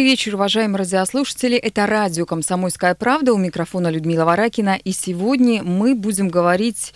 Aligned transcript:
Добрый 0.00 0.12
вечер, 0.12 0.36
уважаемые 0.36 0.78
радиослушатели. 0.78 1.58
Это 1.58 1.86
радио 1.86 2.24
«Комсомольская 2.24 2.94
правда». 2.94 3.34
У 3.34 3.36
микрофона 3.36 3.88
Людмила 3.88 4.24
Варакина. 4.24 4.78
И 4.82 4.92
сегодня 4.92 5.62
мы 5.62 5.94
будем 5.94 6.30
говорить 6.30 6.94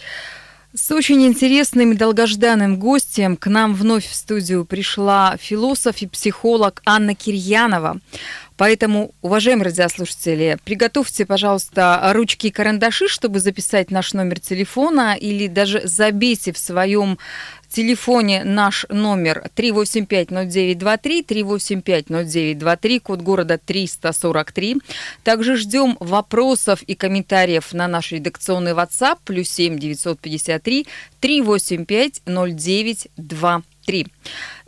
с 0.73 0.91
очень 0.91 1.23
интересным 1.27 1.93
и 1.93 1.97
долгожданным 1.97 2.79
гостем. 2.79 3.37
К 3.37 3.49
нам 3.49 3.75
вновь 3.75 4.07
в 4.09 4.15
студию 4.15 4.65
пришла 4.65 5.37
философ 5.39 6.01
и 6.01 6.07
психолог 6.07 6.81
Анна 6.87 7.15
Кирьянова. 7.15 8.01
Поэтому, 8.57 9.13
уважаемые 9.21 9.67
радиослушатели, 9.67 10.57
приготовьте, 10.65 11.27
пожалуйста, 11.27 12.11
ручки 12.15 12.47
и 12.47 12.51
карандаши, 12.51 13.09
чтобы 13.09 13.39
записать 13.39 13.91
наш 13.91 14.15
номер 14.15 14.41
телефона, 14.41 15.15
или 15.15 15.47
даже 15.47 15.83
забейте 15.85 16.53
в 16.53 16.59
своем 16.59 17.19
телефоне 17.75 18.45
наш 18.45 18.87
номер 18.89 19.51
3850923, 19.57 21.25
3850923, 21.27 23.01
код 23.01 23.21
города 23.21 23.59
343. 23.59 24.77
Также 25.25 25.57
ждем 25.57 25.97
вопросов 26.01 26.83
и 26.83 26.95
комментариев 26.95 27.73
на 27.73 27.89
наш 27.89 28.13
редакционный 28.13 28.73
WhatsApp 28.73 29.19
плюс 29.25 29.49
7 29.51 29.79
953 29.79 30.87
385 31.21 32.23
0923. 32.27 34.07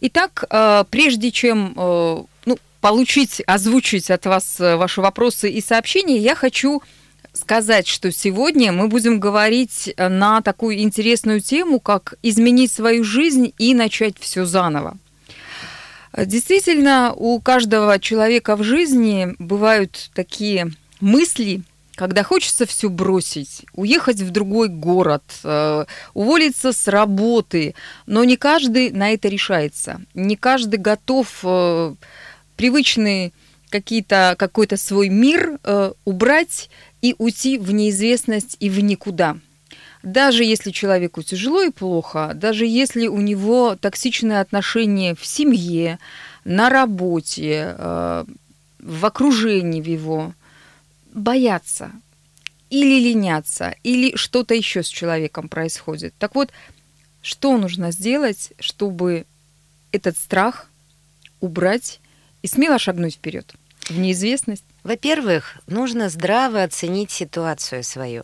Итак, 0.01 0.45
э, 0.51 0.85
прежде 0.91 1.31
чем 1.31 1.75
э, 1.77 2.23
ну, 2.45 2.59
получить, 2.81 3.41
озвучить 3.47 4.11
от 4.11 4.27
вас 4.27 4.61
э, 4.61 4.77
ваши 4.77 5.01
вопросы 5.01 5.49
и 5.51 5.61
сообщения, 5.61 6.19
я 6.19 6.35
хочу 6.35 6.83
сказать, 7.37 7.87
что 7.87 8.11
сегодня 8.11 8.73
мы 8.73 8.89
будем 8.89 9.21
говорить 9.21 9.93
э, 9.97 10.09
на 10.09 10.41
такую 10.43 10.81
интересную 10.81 11.41
тему, 11.41 11.81
как 11.81 12.15
изменить 12.23 12.73
свою 12.73 13.05
жизнь 13.05 13.53
и 13.59 13.75
начать 13.75 14.17
все 14.19 14.45
заново. 14.45 14.97
Действительно, 16.17 17.13
у 17.15 17.41
каждого 17.41 17.99
человека 17.99 18.57
в 18.57 18.63
жизни 18.63 19.35
бывают 19.39 20.11
такие 20.15 20.73
мысли, 21.01 21.63
когда 21.95 22.23
хочется 22.23 22.65
все 22.65 22.89
бросить, 22.89 23.67
уехать 23.75 24.21
в 24.21 24.31
другой 24.31 24.69
город, 24.69 25.23
э, 25.45 25.85
уволиться 26.15 26.73
с 26.73 26.89
работы, 26.89 27.75
но 28.07 28.25
не 28.25 28.37
каждый 28.37 28.91
на 28.91 29.11
это 29.11 29.29
решается, 29.29 30.01
не 30.15 30.37
каждый 30.37 30.79
готов 30.79 31.29
э, 31.43 31.95
привычный 32.57 33.33
какие-то, 33.69 34.37
какой-то 34.39 34.77
свой 34.77 35.09
мир 35.09 35.59
убрать 36.05 36.71
и 37.03 37.15
уйти 37.19 37.59
в 37.59 37.73
неизвестность 37.73 38.57
и 38.61 38.71
в 38.71 38.81
никуда. 38.81 39.39
Даже 40.03 40.45
если 40.45 40.71
человеку 40.71 41.23
тяжело 41.23 41.63
и 41.63 41.71
плохо, 41.71 42.33
даже 42.35 42.65
если 42.67 43.09
у 43.09 43.21
него 43.21 43.77
токсичные 43.77 44.41
отношения 44.41 45.15
в 45.15 45.27
семье, 45.27 45.99
на 46.45 46.71
работе, 46.71 47.75
э, 47.77 48.25
в 48.79 49.05
окружении 49.05 49.85
его, 49.85 50.33
бояться 51.13 51.91
или 52.71 53.01
леняться, 53.01 53.75
или 53.83 54.17
что-то 54.17 54.55
еще 54.55 54.83
с 54.83 54.89
человеком 54.89 55.49
происходит. 55.49 56.15
Так 56.19 56.35
вот, 56.35 56.51
что 57.23 57.57
нужно 57.57 57.91
сделать, 57.91 58.53
чтобы 58.61 59.25
этот 59.93 60.17
страх 60.17 60.69
убрать 61.41 62.01
и 62.43 62.47
смело 62.47 62.79
шагнуть 62.79 63.15
вперед 63.15 63.55
в 63.89 63.99
неизвестность? 63.99 64.65
Во-первых, 64.87 65.57
нужно 65.67 66.09
здраво 66.09 66.63
оценить 66.63 67.11
ситуацию 67.11 67.83
свою. 67.83 68.23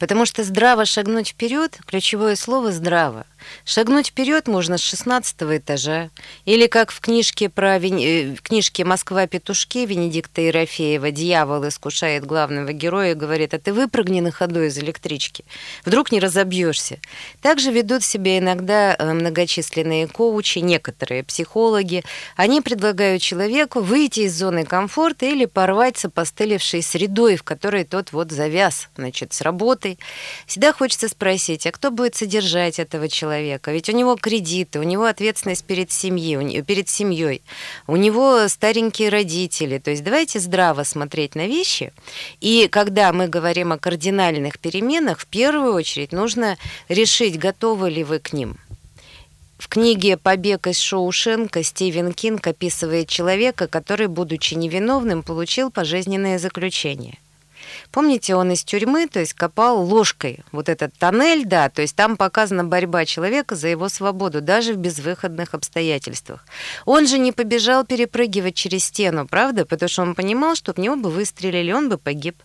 Потому 0.00 0.26
что 0.26 0.42
здраво 0.42 0.84
шагнуть 0.84 1.28
вперед, 1.28 1.78
ключевое 1.86 2.34
слово 2.34 2.72
здраво. 2.72 3.26
Шагнуть 3.64 4.08
вперед 4.08 4.48
можно 4.48 4.76
с 4.76 4.82
16 4.82 5.42
этажа. 5.42 6.10
Или 6.44 6.66
как 6.66 6.90
в 6.90 7.00
книжке, 7.00 7.48
про, 7.48 7.78
э, 7.78 8.34
в 8.34 8.42
книжке 8.42 8.84
«Москва 8.84 9.26
петушки» 9.26 9.86
Венедикта 9.86 10.40
Ерофеева 10.40 11.10
«Дьявол 11.10 11.68
искушает 11.68 12.26
главного 12.26 12.72
героя» 12.72 13.12
и 13.12 13.14
говорит, 13.14 13.54
а 13.54 13.58
ты 13.58 13.72
выпрыгни 13.72 14.20
на 14.20 14.30
ходу 14.30 14.62
из 14.62 14.76
электрички. 14.78 15.44
Вдруг 15.84 16.12
не 16.12 16.20
разобьешься. 16.20 16.98
Также 17.40 17.70
ведут 17.70 18.02
себя 18.02 18.38
иногда 18.38 18.94
э, 18.98 19.12
многочисленные 19.12 20.08
коучи, 20.08 20.58
некоторые 20.58 21.22
психологи. 21.22 22.02
Они 22.36 22.60
предлагают 22.60 23.22
человеку 23.22 23.80
выйти 23.80 24.20
из 24.20 24.36
зоны 24.36 24.64
комфорта 24.64 25.26
или 25.26 25.44
порвать 25.44 25.99
с 26.00 26.06
опостылевшей 26.06 26.82
средой, 26.82 27.36
в 27.36 27.42
которой 27.42 27.84
тот 27.84 28.12
вот 28.12 28.32
завяз, 28.32 28.88
значит, 28.96 29.32
с 29.32 29.42
работой. 29.42 29.98
Всегда 30.46 30.72
хочется 30.72 31.08
спросить, 31.08 31.66
а 31.66 31.72
кто 31.72 31.90
будет 31.90 32.16
содержать 32.16 32.78
этого 32.78 33.08
человека? 33.08 33.70
Ведь 33.70 33.88
у 33.88 33.92
него 33.92 34.16
кредиты, 34.16 34.80
у 34.80 34.82
него 34.82 35.04
ответственность 35.04 35.64
перед 35.64 35.92
семьей, 35.92 36.62
перед 36.62 36.88
семьей, 36.88 37.42
у 37.86 37.96
него 37.96 38.48
старенькие 38.48 39.10
родители. 39.10 39.78
То 39.78 39.90
есть 39.90 40.02
давайте 40.02 40.40
здраво 40.40 40.82
смотреть 40.84 41.34
на 41.34 41.46
вещи. 41.46 41.92
И 42.40 42.68
когда 42.68 43.12
мы 43.12 43.28
говорим 43.28 43.72
о 43.72 43.78
кардинальных 43.78 44.58
переменах, 44.58 45.20
в 45.20 45.26
первую 45.26 45.74
очередь 45.74 46.12
нужно 46.12 46.56
решить, 46.88 47.38
готовы 47.38 47.90
ли 47.90 48.04
вы 48.04 48.18
к 48.18 48.32
ним. 48.32 48.58
В 49.60 49.68
книге 49.68 50.16
«Побег 50.16 50.68
из 50.68 50.78
Шоушенка» 50.78 51.62
Стивен 51.62 52.14
Кинг 52.14 52.46
описывает 52.46 53.08
человека, 53.08 53.68
который, 53.68 54.06
будучи 54.06 54.54
невиновным, 54.54 55.22
получил 55.22 55.70
пожизненное 55.70 56.38
заключение– 56.38 57.18
Помните, 57.92 58.34
он 58.36 58.52
из 58.52 58.64
тюрьмы, 58.64 59.06
то 59.06 59.20
есть 59.20 59.34
копал 59.34 59.82
ложкой 59.82 60.40
вот 60.52 60.68
этот 60.68 60.94
тоннель, 60.94 61.44
да, 61.44 61.68
то 61.68 61.82
есть 61.82 61.96
там 61.96 62.16
показана 62.16 62.64
борьба 62.64 63.04
человека 63.04 63.56
за 63.56 63.68
его 63.68 63.88
свободу, 63.88 64.40
даже 64.40 64.74
в 64.74 64.76
безвыходных 64.76 65.54
обстоятельствах. 65.54 66.44
Он 66.84 67.06
же 67.06 67.18
не 67.18 67.32
побежал 67.32 67.84
перепрыгивать 67.84 68.54
через 68.54 68.84
стену, 68.84 69.26
правда, 69.26 69.64
потому 69.64 69.88
что 69.88 70.02
он 70.02 70.14
понимал, 70.14 70.54
что 70.54 70.72
в 70.72 70.78
него 70.78 70.96
бы 70.96 71.10
выстрелили, 71.10 71.72
он 71.72 71.88
бы 71.88 71.98
погиб. 71.98 72.42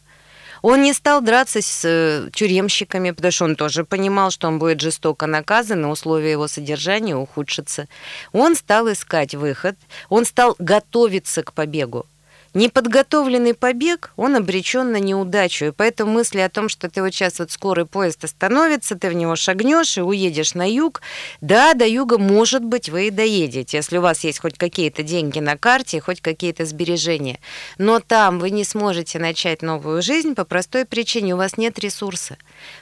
Он 0.67 0.81
не 0.81 0.93
стал 0.93 1.21
драться 1.21 1.61
с 1.61 1.85
э, 1.85 2.31
тюремщиками, 2.33 3.11
потому 3.11 3.31
что 3.31 3.45
он 3.45 3.55
тоже 3.55 3.85
понимал, 3.85 4.31
что 4.31 4.47
он 4.47 4.57
будет 4.57 4.81
жестоко 4.81 5.27
наказан, 5.27 5.85
и 5.85 5.87
условия 5.87 6.31
его 6.31 6.47
содержания 6.47 7.15
ухудшатся. 7.15 7.87
Он 8.31 8.55
стал 8.55 8.91
искать 8.91 9.35
выход, 9.35 9.77
он 10.09 10.25
стал 10.25 10.55
готовиться 10.57 11.43
к 11.43 11.53
побегу. 11.53 12.07
Неподготовленный 12.55 13.53
побег, 13.53 14.13
он 14.16 14.38
обречен 14.38 14.93
на 14.93 14.95
неудачу. 14.95 15.66
И 15.66 15.71
поэтому 15.71 16.13
мысли 16.13 16.39
о 16.39 16.47
том, 16.47 16.69
что 16.69 16.89
ты 16.89 17.01
вот 17.01 17.13
сейчас 17.13 17.39
вот 17.39 17.51
скорый 17.51 17.85
поезд 17.85 18.23
остановится, 18.23 18.95
ты 18.95 19.09
в 19.09 19.13
него 19.13 19.35
шагнешь 19.35 19.97
и 19.97 20.01
уедешь 20.01 20.53
на 20.53 20.66
юг, 20.66 21.01
да, 21.41 21.73
до 21.73 21.85
юга, 21.85 22.17
может 22.17 22.63
быть, 22.63 22.88
вы 22.88 23.07
и 23.07 23.11
доедете, 23.11 23.75
если 23.75 23.97
у 23.97 24.01
вас 24.01 24.23
есть 24.23 24.39
хоть 24.39 24.57
какие-то 24.57 25.03
деньги 25.03 25.39
на 25.39 25.57
карте, 25.57 25.99
хоть 25.99 26.21
какие-то 26.21 26.63
сбережения. 26.63 27.41
Но 27.77 27.99
там 27.99 28.39
вы 28.39 28.51
не 28.51 28.63
сможете 28.63 29.19
начать 29.19 29.61
новую 29.61 30.01
жизнь 30.01 30.33
по 30.33 30.45
простой 30.45 30.85
причине, 30.85 31.33
у 31.33 31.37
вас 31.37 31.57
нет 31.57 31.77
ресурса. 31.77 32.37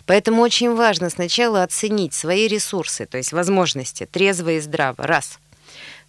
Поэтому 0.05 0.44
очень 0.44 0.75
важно 0.75 1.09
сначала 1.09 1.63
оценить 1.63 2.13
свои 2.13 2.47
ресурсы, 2.47 3.07
то 3.07 3.17
есть 3.17 3.34
возможности, 3.34 4.05
трезво 4.05 4.51
и 4.51 4.59
здраво, 4.59 5.07
раз. 5.07 5.40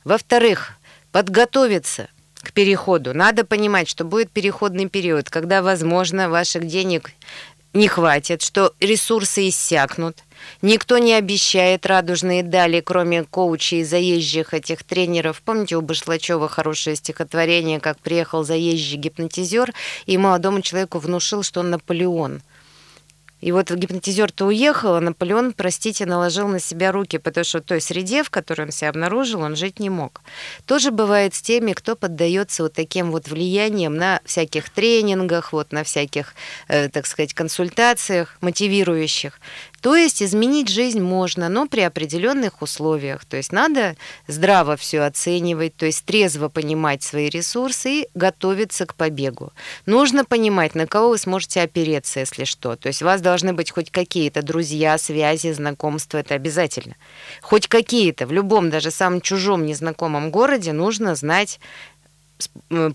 Во-вторых, 0.04 0.72
подготовиться 1.12 2.08
к 2.44 2.52
переходу. 2.52 3.14
Надо 3.14 3.44
понимать, 3.44 3.88
что 3.88 4.04
будет 4.04 4.30
переходный 4.30 4.88
период, 4.88 5.30
когда, 5.30 5.62
возможно, 5.62 6.28
ваших 6.28 6.66
денег 6.66 7.10
не 7.72 7.88
хватит, 7.88 8.40
что 8.40 8.72
ресурсы 8.78 9.48
иссякнут. 9.48 10.18
Никто 10.62 10.98
не 10.98 11.14
обещает 11.14 11.86
радужные 11.86 12.42
дали, 12.42 12.80
кроме 12.80 13.24
коучей 13.24 13.80
и 13.80 13.84
заезжих 13.84 14.54
этих 14.54 14.84
тренеров. 14.84 15.42
Помните, 15.44 15.76
у 15.76 15.80
Башлачева 15.80 16.48
хорошее 16.48 16.94
стихотворение, 16.94 17.80
как 17.80 17.98
приехал 17.98 18.44
заезжий 18.44 18.98
гипнотизер, 18.98 19.72
и 20.06 20.16
молодому 20.16 20.60
человеку 20.60 20.98
внушил, 20.98 21.42
что 21.42 21.60
он 21.60 21.70
Наполеон– 21.70 22.42
и 23.44 23.52
вот 23.52 23.70
гипнотизер-то 23.70 24.46
уехал, 24.46 24.94
а 24.94 25.00
Наполеон, 25.02 25.52
простите, 25.52 26.06
наложил 26.06 26.48
на 26.48 26.58
себя 26.58 26.92
руки, 26.92 27.18
потому 27.18 27.44
что 27.44 27.58
в 27.58 27.64
той 27.64 27.82
среде, 27.82 28.22
в 28.22 28.30
которой 28.30 28.62
он 28.62 28.72
себя 28.72 28.88
обнаружил, 28.88 29.42
он 29.42 29.54
жить 29.54 29.80
не 29.80 29.90
мог. 29.90 30.22
Тоже 30.64 30.90
бывает 30.90 31.34
с 31.34 31.42
теми, 31.42 31.74
кто 31.74 31.94
поддается 31.94 32.62
вот 32.62 32.72
таким 32.72 33.10
вот 33.10 33.28
влиянием 33.28 33.96
на 33.96 34.22
всяких 34.24 34.70
тренингах, 34.70 35.52
вот 35.52 35.72
на 35.72 35.84
всяких, 35.84 36.34
э, 36.68 36.88
так 36.88 37.04
сказать, 37.04 37.34
консультациях 37.34 38.38
мотивирующих. 38.40 39.38
То 39.84 39.96
есть 39.96 40.22
изменить 40.22 40.70
жизнь 40.70 41.02
можно, 41.02 41.50
но 41.50 41.66
при 41.66 41.82
определенных 41.82 42.62
условиях. 42.62 43.26
То 43.26 43.36
есть 43.36 43.52
надо 43.52 43.96
здраво 44.26 44.78
все 44.78 45.02
оценивать, 45.02 45.76
то 45.76 45.84
есть 45.84 46.06
трезво 46.06 46.48
понимать 46.48 47.02
свои 47.02 47.28
ресурсы 47.28 47.90
и 47.90 48.08
готовиться 48.14 48.86
к 48.86 48.94
побегу. 48.94 49.52
Нужно 49.84 50.24
понимать, 50.24 50.74
на 50.74 50.86
кого 50.86 51.10
вы 51.10 51.18
сможете 51.18 51.60
опереться, 51.60 52.20
если 52.20 52.44
что. 52.44 52.76
То 52.76 52.86
есть 52.86 53.02
у 53.02 53.04
вас 53.04 53.20
должны 53.20 53.52
быть 53.52 53.72
хоть 53.72 53.90
какие-то 53.90 54.40
друзья, 54.40 54.96
связи, 54.96 55.52
знакомства, 55.52 56.16
это 56.16 56.34
обязательно. 56.34 56.94
Хоть 57.42 57.68
какие-то, 57.68 58.26
в 58.26 58.32
любом, 58.32 58.70
даже 58.70 58.90
самом 58.90 59.20
чужом, 59.20 59.66
незнакомом 59.66 60.30
городе 60.30 60.72
нужно 60.72 61.14
знать 61.14 61.60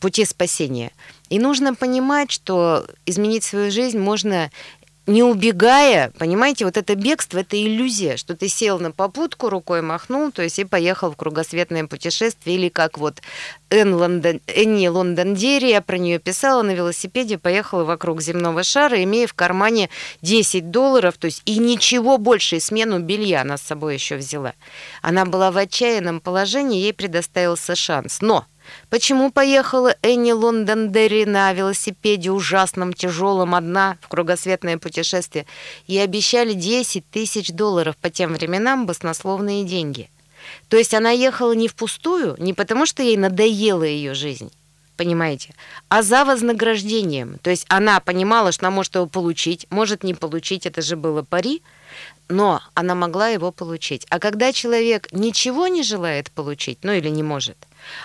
пути 0.01 0.25
спасения. 0.25 0.91
И 1.29 1.39
нужно 1.39 1.75
понимать, 1.75 2.31
что 2.31 2.85
изменить 3.05 3.43
свою 3.43 3.71
жизнь 3.71 3.99
можно 3.99 4.49
не 5.09 5.23
убегая, 5.23 6.11
понимаете, 6.17 6.65
вот 6.65 6.77
это 6.77 6.95
бегство, 6.95 7.39
это 7.39 7.61
иллюзия, 7.61 8.15
что 8.15 8.35
ты 8.35 8.47
сел 8.47 8.79
на 8.79 8.91
попутку, 8.91 9.49
рукой 9.49 9.81
махнул, 9.81 10.31
то 10.31 10.43
есть 10.43 10.59
и 10.59 10.65
поехал 10.65 11.11
в 11.11 11.15
кругосветное 11.15 11.85
путешествие, 11.85 12.55
или 12.55 12.69
как 12.69 12.97
вот 12.97 13.21
Эн 13.69 13.93
Лондон, 13.93 14.39
Энни 14.47 14.87
Лондондери, 14.87 15.67
я 15.67 15.81
про 15.81 15.97
нее 15.97 16.19
писала, 16.19 16.61
на 16.61 16.71
велосипеде 16.71 17.37
поехала 17.37 17.83
вокруг 17.83 18.21
земного 18.21 18.63
шара, 18.63 19.03
имея 19.03 19.27
в 19.27 19.33
кармане 19.33 19.89
10 20.21 20.71
долларов, 20.71 21.17
то 21.17 21.25
есть 21.25 21.41
и 21.45 21.57
ничего 21.57 22.17
больше, 22.17 22.57
и 22.57 22.59
смену 22.59 22.99
белья 22.99 23.41
она 23.41 23.57
с 23.57 23.61
собой 23.63 23.95
еще 23.95 24.15
взяла. 24.15 24.53
Она 25.01 25.25
была 25.25 25.51
в 25.51 25.57
отчаянном 25.57 26.19
положении, 26.19 26.81
ей 26.81 26.93
предоставился 26.93 27.75
шанс. 27.75 28.21
Но 28.21 28.45
Почему 28.89 29.31
поехала 29.31 29.95
Энни 30.01 30.31
Лондондерри 30.31 31.25
на 31.25 31.53
велосипеде 31.53 32.31
ужасном, 32.31 32.93
тяжелом, 32.93 33.55
одна 33.55 33.97
в 34.01 34.07
кругосветное 34.07 34.77
путешествие? 34.77 35.45
Ей 35.87 36.03
обещали 36.03 36.53
10 36.53 37.09
тысяч 37.09 37.51
долларов 37.51 37.97
по 37.97 38.09
тем 38.09 38.33
временам 38.33 38.85
баснословные 38.85 39.63
деньги. 39.63 40.09
То 40.67 40.77
есть 40.77 40.93
она 40.93 41.11
ехала 41.11 41.53
не 41.53 41.67
впустую, 41.67 42.35
не 42.39 42.53
потому 42.53 42.85
что 42.85 43.03
ей 43.03 43.17
надоела 43.17 43.83
ее 43.83 44.13
жизнь, 44.13 44.51
понимаете, 44.97 45.53
а 45.89 46.01
за 46.01 46.25
вознаграждением. 46.25 47.37
То 47.41 47.49
есть 47.49 47.65
она 47.69 47.99
понимала, 47.99 48.51
что 48.51 48.67
она 48.67 48.75
может 48.75 48.95
его 48.95 49.05
получить, 49.05 49.67
может 49.69 50.03
не 50.03 50.13
получить, 50.13 50.65
это 50.65 50.81
же 50.81 50.95
было 50.95 51.21
пари, 51.23 51.61
но 52.29 52.61
она 52.75 52.95
могла 52.95 53.29
его 53.29 53.51
получить. 53.51 54.05
А 54.09 54.19
когда 54.19 54.53
человек 54.53 55.11
ничего 55.11 55.67
не 55.67 55.83
желает 55.83 56.31
получить, 56.31 56.79
ну 56.83 56.93
или 56.93 57.09
не 57.09 57.23
может, 57.23 57.57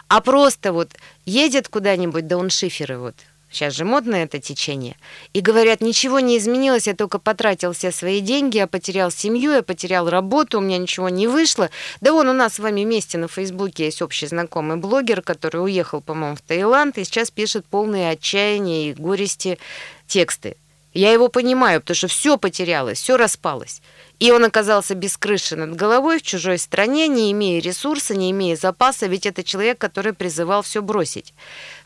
а 0.08 0.20
просто 0.20 0.72
вот 0.72 0.90
едет 1.26 1.68
куда-нибудь 1.68 2.26
дауншиферы 2.26 2.98
вот, 2.98 3.14
сейчас 3.50 3.74
же 3.74 3.84
модно 3.84 4.16
это 4.16 4.40
течение, 4.40 4.96
и 5.34 5.40
говорят, 5.40 5.82
ничего 5.82 6.20
не 6.20 6.38
изменилось, 6.38 6.86
я 6.86 6.94
только 6.94 7.18
потратил 7.18 7.72
все 7.72 7.92
свои 7.92 8.20
деньги, 8.20 8.56
я 8.56 8.66
потерял 8.66 9.10
семью, 9.10 9.52
я 9.52 9.62
потерял 9.62 10.08
работу, 10.08 10.58
у 10.58 10.62
меня 10.62 10.78
ничего 10.78 11.10
не 11.10 11.26
вышло. 11.28 11.70
Да 12.00 12.12
вон 12.12 12.28
у 12.28 12.32
нас 12.32 12.54
с 12.54 12.58
вами 12.58 12.84
вместе 12.84 13.18
на 13.18 13.28
Фейсбуке 13.28 13.84
есть 13.84 14.02
общий 14.02 14.26
знакомый 14.26 14.78
блогер, 14.78 15.20
который 15.20 15.62
уехал, 15.62 16.00
по-моему, 16.00 16.36
в 16.36 16.40
Таиланд 16.40 16.96
и 16.98 17.04
сейчас 17.04 17.30
пишет 17.30 17.66
полные 17.66 18.10
отчаяния 18.10 18.90
и 18.90 18.94
горести 18.94 19.58
тексты. 20.06 20.56
Я 20.94 21.12
его 21.12 21.28
понимаю, 21.28 21.80
потому 21.80 21.96
что 21.96 22.06
все 22.06 22.38
потерялось, 22.38 22.98
все 22.98 23.16
распалось. 23.16 23.82
И 24.24 24.30
он 24.30 24.42
оказался 24.42 24.94
без 24.94 25.18
крыши 25.18 25.54
над 25.54 25.76
головой 25.76 26.18
в 26.18 26.22
чужой 26.22 26.56
стране, 26.56 27.08
не 27.08 27.30
имея 27.32 27.60
ресурса, 27.60 28.14
не 28.14 28.30
имея 28.30 28.56
запаса, 28.56 29.04
ведь 29.04 29.26
это 29.26 29.44
человек, 29.44 29.76
который 29.76 30.14
призывал 30.14 30.62
все 30.62 30.80
бросить. 30.80 31.34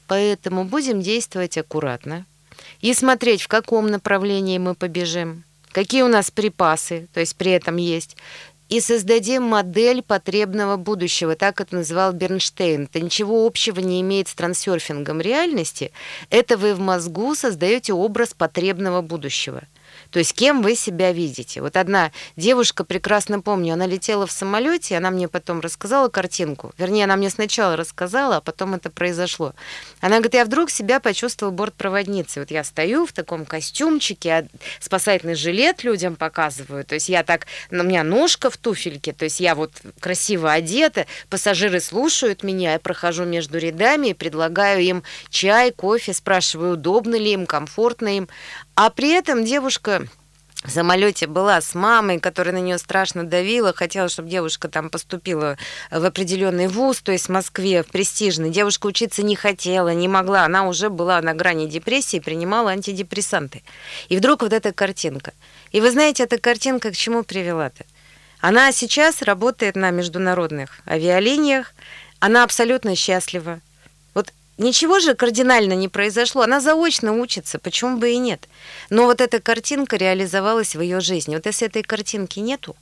Поэтому 0.06 0.62
будем 0.62 1.02
действовать 1.02 1.58
аккуратно 1.58 2.26
и 2.80 2.94
смотреть, 2.94 3.42
в 3.42 3.48
каком 3.48 3.88
направлении 3.88 4.56
мы 4.58 4.76
побежим, 4.76 5.42
какие 5.72 6.02
у 6.02 6.06
нас 6.06 6.30
припасы, 6.30 7.08
то 7.12 7.18
есть 7.18 7.34
при 7.34 7.50
этом 7.50 7.76
есть, 7.76 8.16
и 8.68 8.80
создадим 8.80 9.42
модель 9.42 10.00
потребного 10.00 10.76
будущего, 10.76 11.34
так 11.34 11.60
это 11.60 11.74
называл 11.74 12.12
Бернштейн. 12.12 12.84
Это 12.84 13.00
ничего 13.00 13.46
общего 13.46 13.80
не 13.80 14.00
имеет 14.00 14.28
с 14.28 14.34
трансерфингом 14.34 15.20
реальности. 15.20 15.90
Это 16.30 16.56
вы 16.56 16.74
в 16.74 16.78
мозгу 16.78 17.34
создаете 17.34 17.94
образ 17.94 18.32
потребного 18.32 19.02
будущего– 19.02 19.64
то 20.10 20.18
есть 20.18 20.32
кем 20.34 20.62
вы 20.62 20.74
себя 20.74 21.12
видите. 21.12 21.60
Вот 21.60 21.76
одна 21.76 22.12
девушка, 22.36 22.84
прекрасно 22.84 23.40
помню, 23.40 23.74
она 23.74 23.86
летела 23.86 24.26
в 24.26 24.32
самолете, 24.32 24.96
она 24.96 25.10
мне 25.10 25.28
потом 25.28 25.60
рассказала 25.60 26.08
картинку. 26.08 26.72
Вернее, 26.78 27.04
она 27.04 27.16
мне 27.16 27.30
сначала 27.30 27.76
рассказала, 27.76 28.36
а 28.36 28.40
потом 28.40 28.74
это 28.74 28.90
произошло. 28.90 29.54
Она 30.00 30.16
говорит, 30.16 30.34
я 30.34 30.44
вдруг 30.44 30.70
себя 30.70 31.00
почувствовала 31.00 31.54
бортпроводницей. 31.54 32.42
Вот 32.42 32.50
я 32.50 32.64
стою 32.64 33.06
в 33.06 33.12
таком 33.12 33.44
костюмчике, 33.44 34.30
а 34.30 34.46
спасательный 34.80 35.34
жилет 35.34 35.84
людям 35.84 36.16
показываю. 36.16 36.84
То 36.84 36.94
есть 36.94 37.08
я 37.08 37.22
так, 37.22 37.46
у 37.70 37.76
меня 37.76 38.02
ножка 38.02 38.50
в 38.50 38.56
туфельке, 38.56 39.12
то 39.12 39.24
есть 39.24 39.40
я 39.40 39.54
вот 39.54 39.72
красиво 40.00 40.52
одета, 40.52 41.06
пассажиры 41.28 41.80
слушают 41.80 42.42
меня, 42.42 42.72
я 42.72 42.78
прохожу 42.78 43.24
между 43.24 43.58
рядами 43.58 44.08
и 44.08 44.14
предлагаю 44.14 44.82
им 44.82 45.02
чай, 45.30 45.72
кофе, 45.72 46.12
спрашиваю, 46.12 46.74
удобно 46.74 47.16
ли 47.16 47.32
им, 47.32 47.46
комфортно 47.46 48.16
им. 48.16 48.28
А 48.80 48.90
при 48.90 49.10
этом 49.10 49.44
девушка 49.44 50.06
в 50.62 50.70
самолете 50.70 51.26
была 51.26 51.60
с 51.60 51.74
мамой, 51.74 52.20
которая 52.20 52.54
на 52.54 52.60
нее 52.60 52.78
страшно 52.78 53.24
давила, 53.24 53.72
хотела, 53.74 54.08
чтобы 54.08 54.28
девушка 54.28 54.68
там 54.68 54.88
поступила 54.88 55.58
в 55.90 56.04
определенный 56.04 56.68
вуз, 56.68 57.00
то 57.00 57.10
есть 57.10 57.26
в 57.26 57.32
Москве, 57.32 57.82
в 57.82 57.88
престижный. 57.88 58.50
Девушка 58.50 58.86
учиться 58.86 59.24
не 59.24 59.34
хотела, 59.34 59.92
не 59.94 60.06
могла, 60.06 60.44
она 60.44 60.68
уже 60.68 60.90
была 60.90 61.20
на 61.22 61.34
грани 61.34 61.66
депрессии, 61.66 62.20
принимала 62.20 62.70
антидепрессанты. 62.70 63.64
И 64.08 64.16
вдруг 64.16 64.42
вот 64.42 64.52
эта 64.52 64.72
картинка. 64.72 65.32
И 65.72 65.80
вы 65.80 65.90
знаете, 65.90 66.22
эта 66.22 66.38
картинка 66.38 66.92
к 66.92 66.96
чему 66.96 67.24
привела-то? 67.24 67.84
Она 68.38 68.70
сейчас 68.70 69.22
работает 69.22 69.74
на 69.74 69.90
международных 69.90 70.78
авиалиниях, 70.86 71.74
она 72.20 72.44
абсолютно 72.44 72.94
счастлива. 72.94 73.60
Ничего 74.58 74.98
же 74.98 75.14
кардинально 75.14 75.74
не 75.74 75.88
произошло. 75.88 76.42
Она 76.42 76.60
заочно 76.60 77.12
учится, 77.12 77.60
почему 77.60 77.96
бы 77.96 78.10
и 78.10 78.18
нет. 78.18 78.48
Но 78.90 79.04
вот 79.04 79.20
эта 79.20 79.40
картинка 79.40 79.96
реализовалась 79.96 80.74
в 80.74 80.80
ее 80.80 81.00
жизни. 81.00 81.36
Вот 81.36 81.46
если 81.46 81.68
этой 81.68 81.82
картинки 81.82 82.40
нету, 82.40 82.74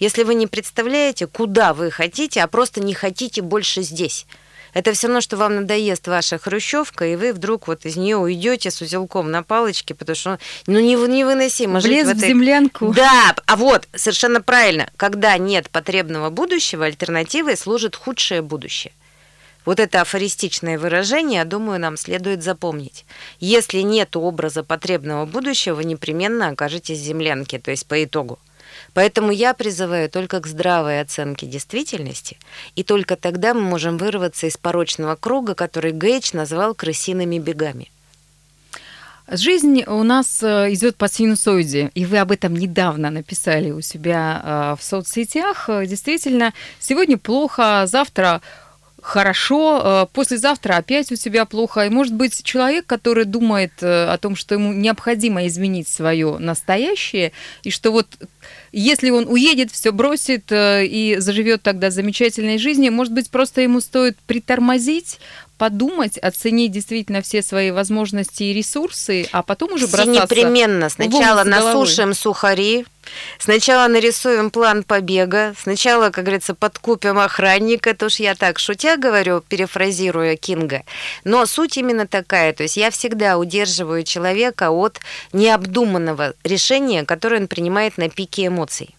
если 0.00 0.24
вы 0.24 0.34
не 0.34 0.48
представляете, 0.48 1.28
куда 1.28 1.72
вы 1.72 1.92
хотите, 1.92 2.42
а 2.42 2.48
просто 2.48 2.80
не 2.80 2.94
хотите 2.94 3.42
больше 3.42 3.82
здесь, 3.82 4.26
это 4.74 4.92
все 4.92 5.06
равно, 5.06 5.20
что 5.20 5.36
вам 5.36 5.56
надоест 5.56 6.06
ваша 6.08 6.38
хрущевка, 6.38 7.06
и 7.06 7.16
вы 7.16 7.32
вдруг 7.32 7.68
вот 7.68 7.84
из 7.86 7.96
нее 7.96 8.16
уйдете 8.16 8.70
с 8.70 8.80
узелком 8.80 9.30
на 9.30 9.42
палочке, 9.42 9.94
потому 9.94 10.16
что 10.16 10.38
ну, 10.66 10.78
невыносимо 10.78 11.80
в 11.80 11.82
жить 11.82 12.06
в, 12.06 12.10
этой... 12.10 12.24
в 12.24 12.28
землянку. 12.28 12.92
Да, 12.92 13.34
а 13.46 13.56
вот, 13.56 13.88
совершенно 13.94 14.40
правильно. 14.40 14.88
Когда 14.96 15.36
нет 15.38 15.70
потребного 15.70 16.30
будущего, 16.30 16.84
альтернативой 16.84 17.56
служит 17.56 17.96
худшее 17.96 18.42
будущее. 18.42 18.92
Вот 19.64 19.78
это 19.78 20.00
афористичное 20.00 20.78
выражение, 20.78 21.44
думаю, 21.44 21.78
нам 21.78 21.96
следует 21.96 22.42
запомнить. 22.42 23.04
Если 23.40 23.80
нет 23.80 24.16
образа 24.16 24.62
потребного 24.62 25.26
будущего, 25.26 25.76
вы 25.76 25.84
непременно 25.84 26.48
окажетесь 26.48 26.98
в 26.98 27.04
землянке, 27.04 27.58
то 27.58 27.70
есть 27.70 27.86
по 27.86 28.02
итогу. 28.02 28.38
Поэтому 28.94 29.30
я 29.30 29.52
призываю 29.54 30.08
только 30.08 30.40
к 30.40 30.46
здравой 30.46 31.00
оценке 31.00 31.46
действительности, 31.46 32.38
и 32.74 32.82
только 32.82 33.16
тогда 33.16 33.52
мы 33.52 33.60
можем 33.60 33.98
вырваться 33.98 34.46
из 34.46 34.56
порочного 34.56 35.16
круга, 35.16 35.54
который 35.54 35.92
Гейдж 35.92 36.30
назвал 36.32 36.74
крысиными 36.74 37.38
бегами. 37.38 37.90
Жизнь 39.32 39.84
у 39.86 40.02
нас 40.02 40.42
э, 40.42 40.72
идет 40.72 40.96
по 40.96 41.08
синусоиде, 41.08 41.92
и 41.94 42.04
вы 42.04 42.18
об 42.18 42.32
этом 42.32 42.54
недавно 42.56 43.10
написали 43.10 43.70
у 43.70 43.80
себя 43.80 44.42
э, 44.42 44.76
в 44.76 44.82
соцсетях. 44.82 45.68
Действительно, 45.68 46.52
сегодня 46.80 47.16
плохо, 47.16 47.84
завтра 47.86 48.40
хорошо, 49.02 49.80
э, 49.82 50.06
послезавтра 50.12 50.76
опять 50.76 51.10
у 51.12 51.16
тебя 51.16 51.44
плохо. 51.44 51.86
И 51.86 51.90
может 51.90 52.14
быть 52.14 52.42
человек, 52.42 52.86
который 52.86 53.24
думает 53.24 53.72
э, 53.80 54.04
о 54.06 54.18
том, 54.18 54.36
что 54.36 54.54
ему 54.54 54.72
необходимо 54.72 55.46
изменить 55.46 55.88
свое 55.88 56.38
настоящее, 56.38 57.32
и 57.62 57.70
что 57.70 57.90
вот 57.90 58.06
если 58.72 59.10
он 59.10 59.26
уедет, 59.28 59.70
все 59.70 59.92
бросит 59.92 60.50
э, 60.52 60.86
и 60.86 61.16
заживет 61.18 61.62
тогда 61.62 61.90
замечательной 61.90 62.58
жизнью, 62.58 62.92
может 62.92 63.12
быть, 63.12 63.30
просто 63.30 63.60
ему 63.60 63.80
стоит 63.80 64.16
притормозить, 64.26 65.18
подумать, 65.60 66.16
оценить 66.16 66.72
действительно 66.72 67.20
все 67.20 67.42
свои 67.42 67.70
возможности 67.70 68.44
и 68.44 68.54
ресурсы, 68.54 69.28
а 69.30 69.42
потом 69.42 69.74
уже 69.74 69.88
бросаться. 69.88 70.22
Непременно. 70.22 70.88
Сначала 70.88 71.44
насушим 71.44 72.14
сухари, 72.14 72.86
Сначала 73.38 73.88
нарисуем 73.88 74.50
план 74.50 74.84
побега, 74.84 75.54
сначала, 75.58 76.10
как 76.10 76.24
говорится, 76.24 76.54
подкупим 76.54 77.18
охранника, 77.18 77.90
это 77.90 78.06
уж 78.06 78.16
я 78.16 78.34
так 78.34 78.58
шутя 78.58 78.96
говорю, 78.96 79.40
перефразируя 79.40 80.36
Кинга, 80.36 80.82
но 81.24 81.44
суть 81.46 81.76
именно 81.76 82.06
такая, 82.06 82.52
то 82.52 82.62
есть 82.62 82.76
я 82.76 82.90
всегда 82.90 83.38
удерживаю 83.38 84.04
человека 84.04 84.70
от 84.70 85.00
необдуманного 85.32 86.34
решения, 86.44 87.04
которое 87.04 87.40
он 87.40 87.48
принимает 87.48 87.96
на 87.96 88.10
пике 88.10 88.46
эмоций. 88.46 88.94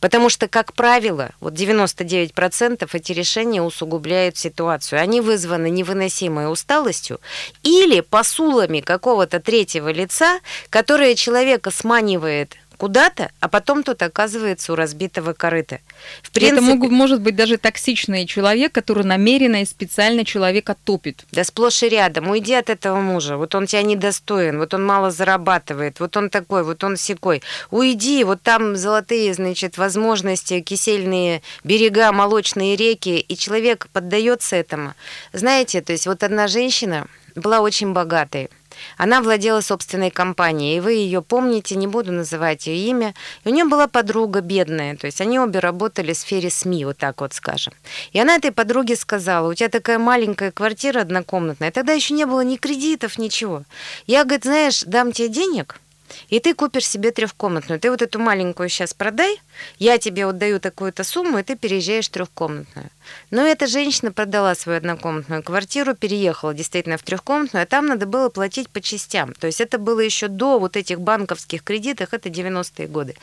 Потому 0.00 0.28
что, 0.28 0.48
как 0.48 0.74
правило, 0.74 1.30
вот 1.40 1.54
99% 1.54 2.88
эти 2.92 3.12
решения 3.12 3.62
усугубляют 3.62 4.36
ситуацию. 4.36 5.00
Они 5.00 5.20
вызваны 5.20 5.70
невыносимой 5.70 6.50
усталостью 6.52 7.20
или 7.62 8.00
посулами 8.00 8.80
какого-то 8.80 9.40
третьего 9.40 9.90
лица, 9.90 10.40
которое 10.70 11.14
человека 11.14 11.70
сманивает 11.70 12.56
куда-то, 12.76 13.30
а 13.40 13.48
потом 13.48 13.82
тут 13.82 14.02
оказывается 14.02 14.72
у 14.72 14.76
разбитого 14.76 15.32
корыта. 15.32 15.80
В 16.22 16.30
принципе, 16.30 16.58
это 16.58 16.64
могут, 16.64 16.90
может 16.90 17.20
быть 17.20 17.34
даже 17.34 17.56
токсичный 17.56 18.26
человек, 18.26 18.72
который 18.72 19.04
намеренно 19.04 19.62
и 19.62 19.64
специально 19.64 20.24
человека 20.24 20.76
топит. 20.84 21.24
Да 21.32 21.44
сплошь 21.44 21.82
и 21.82 21.88
рядом. 21.88 22.28
Уйди 22.28 22.54
от 22.54 22.70
этого 22.70 23.00
мужа. 23.00 23.36
Вот 23.36 23.54
он 23.54 23.66
тебя 23.66 23.82
недостоин, 23.82 24.58
вот 24.58 24.74
он 24.74 24.84
мало 24.84 25.10
зарабатывает, 25.10 26.00
вот 26.00 26.16
он 26.16 26.30
такой, 26.30 26.62
вот 26.62 26.84
он 26.84 26.96
секой. 26.96 27.42
Уйди, 27.70 28.24
вот 28.24 28.42
там 28.42 28.76
золотые, 28.76 29.34
значит, 29.34 29.78
возможности, 29.78 30.60
кисельные 30.60 31.42
берега, 31.64 32.12
молочные 32.12 32.76
реки, 32.76 33.18
и 33.18 33.36
человек 33.36 33.88
поддается 33.92 34.56
этому. 34.56 34.94
Знаете, 35.32 35.80
то 35.80 35.92
есть 35.92 36.06
вот 36.06 36.22
одна 36.22 36.48
женщина 36.48 37.06
была 37.34 37.60
очень 37.60 37.92
богатой. 37.92 38.50
Она 38.96 39.20
владела 39.20 39.60
собственной 39.60 40.10
компанией, 40.10 40.76
и 40.76 40.80
вы 40.80 40.92
ее 40.92 41.22
помните, 41.22 41.76
не 41.76 41.86
буду 41.86 42.12
называть 42.12 42.66
ее 42.66 42.88
имя. 42.88 43.14
И 43.44 43.48
у 43.48 43.52
нее 43.52 43.64
была 43.64 43.86
подруга 43.86 44.40
бедная, 44.40 44.96
то 44.96 45.06
есть 45.06 45.20
они 45.20 45.38
обе 45.38 45.58
работали 45.58 46.12
в 46.12 46.16
сфере 46.18 46.50
СМИ, 46.50 46.84
вот 46.84 46.98
так 46.98 47.20
вот 47.20 47.34
скажем. 47.34 47.72
И 48.12 48.20
она 48.20 48.36
этой 48.36 48.52
подруге 48.52 48.96
сказала, 48.96 49.50
у 49.50 49.54
тебя 49.54 49.68
такая 49.68 49.98
маленькая 49.98 50.50
квартира 50.50 51.00
однокомнатная, 51.00 51.70
тогда 51.70 51.92
еще 51.92 52.14
не 52.14 52.26
было 52.26 52.40
ни 52.42 52.56
кредитов, 52.56 53.18
ничего. 53.18 53.62
Я, 54.06 54.24
говорит, 54.24 54.44
знаешь, 54.44 54.82
дам 54.84 55.12
тебе 55.12 55.28
денег, 55.28 55.80
и 56.28 56.40
ты 56.40 56.54
купишь 56.54 56.88
себе 56.88 57.10
трехкомнатную. 57.10 57.80
Ты 57.80 57.90
вот 57.90 58.02
эту 58.02 58.18
маленькую 58.18 58.68
сейчас 58.68 58.94
продай, 58.94 59.40
я 59.78 59.98
тебе 59.98 60.26
вот 60.26 60.38
даю 60.38 60.60
такую-то 60.60 61.04
сумму, 61.04 61.38
и 61.38 61.42
ты 61.42 61.56
переезжаешь 61.56 62.08
в 62.08 62.10
трехкомнатную. 62.10 62.90
Но 63.30 63.42
эта 63.42 63.66
женщина 63.66 64.12
продала 64.12 64.54
свою 64.54 64.78
однокомнатную 64.78 65.42
квартиру, 65.42 65.94
переехала 65.94 66.54
действительно 66.54 66.98
в 66.98 67.02
трехкомнатную, 67.02 67.62
а 67.62 67.66
там 67.66 67.86
надо 67.86 68.06
было 68.06 68.28
платить 68.28 68.68
по 68.68 68.80
частям. 68.80 69.32
То 69.34 69.46
есть 69.46 69.60
это 69.60 69.78
было 69.78 70.00
еще 70.00 70.28
до 70.28 70.58
вот 70.58 70.76
этих 70.76 71.00
банковских 71.00 71.62
кредитов, 71.62 72.12
это 72.12 72.28
90-е 72.28 72.88
годы. 72.88 73.14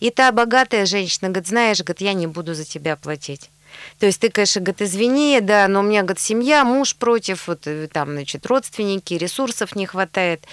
И 0.00 0.10
та 0.10 0.32
богатая 0.32 0.86
женщина 0.86 1.28
говорит, 1.30 1.48
знаешь, 1.48 1.80
говорит, 1.80 2.00
я 2.00 2.12
не 2.12 2.26
буду 2.26 2.54
за 2.54 2.64
тебя 2.64 2.96
платить. 2.96 3.50
То 3.98 4.06
есть 4.06 4.20
ты, 4.20 4.30
конечно, 4.30 4.60
говорит, 4.60 4.82
извини, 4.82 5.40
да, 5.40 5.68
но 5.68 5.80
у 5.80 5.82
меня, 5.82 6.02
говорит, 6.02 6.20
семья, 6.20 6.64
муж 6.64 6.96
против, 6.96 7.48
вот 7.48 7.66
э, 7.66 7.88
там, 7.92 8.12
значит, 8.12 8.46
родственники, 8.46 9.14
ресурсов 9.14 9.74
не 9.76 9.86
хватает 9.86 10.44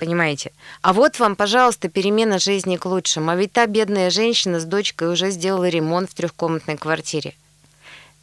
понимаете? 0.00 0.50
А 0.80 0.92
вот 0.94 1.18
вам, 1.18 1.36
пожалуйста, 1.36 1.88
перемена 1.88 2.38
жизни 2.38 2.76
к 2.76 2.86
лучшему. 2.86 3.30
А 3.30 3.36
ведь 3.36 3.52
та 3.52 3.66
бедная 3.66 4.10
женщина 4.10 4.58
с 4.58 4.64
дочкой 4.64 5.12
уже 5.12 5.30
сделала 5.30 5.68
ремонт 5.68 6.10
в 6.10 6.14
трехкомнатной 6.14 6.78
квартире. 6.78 7.34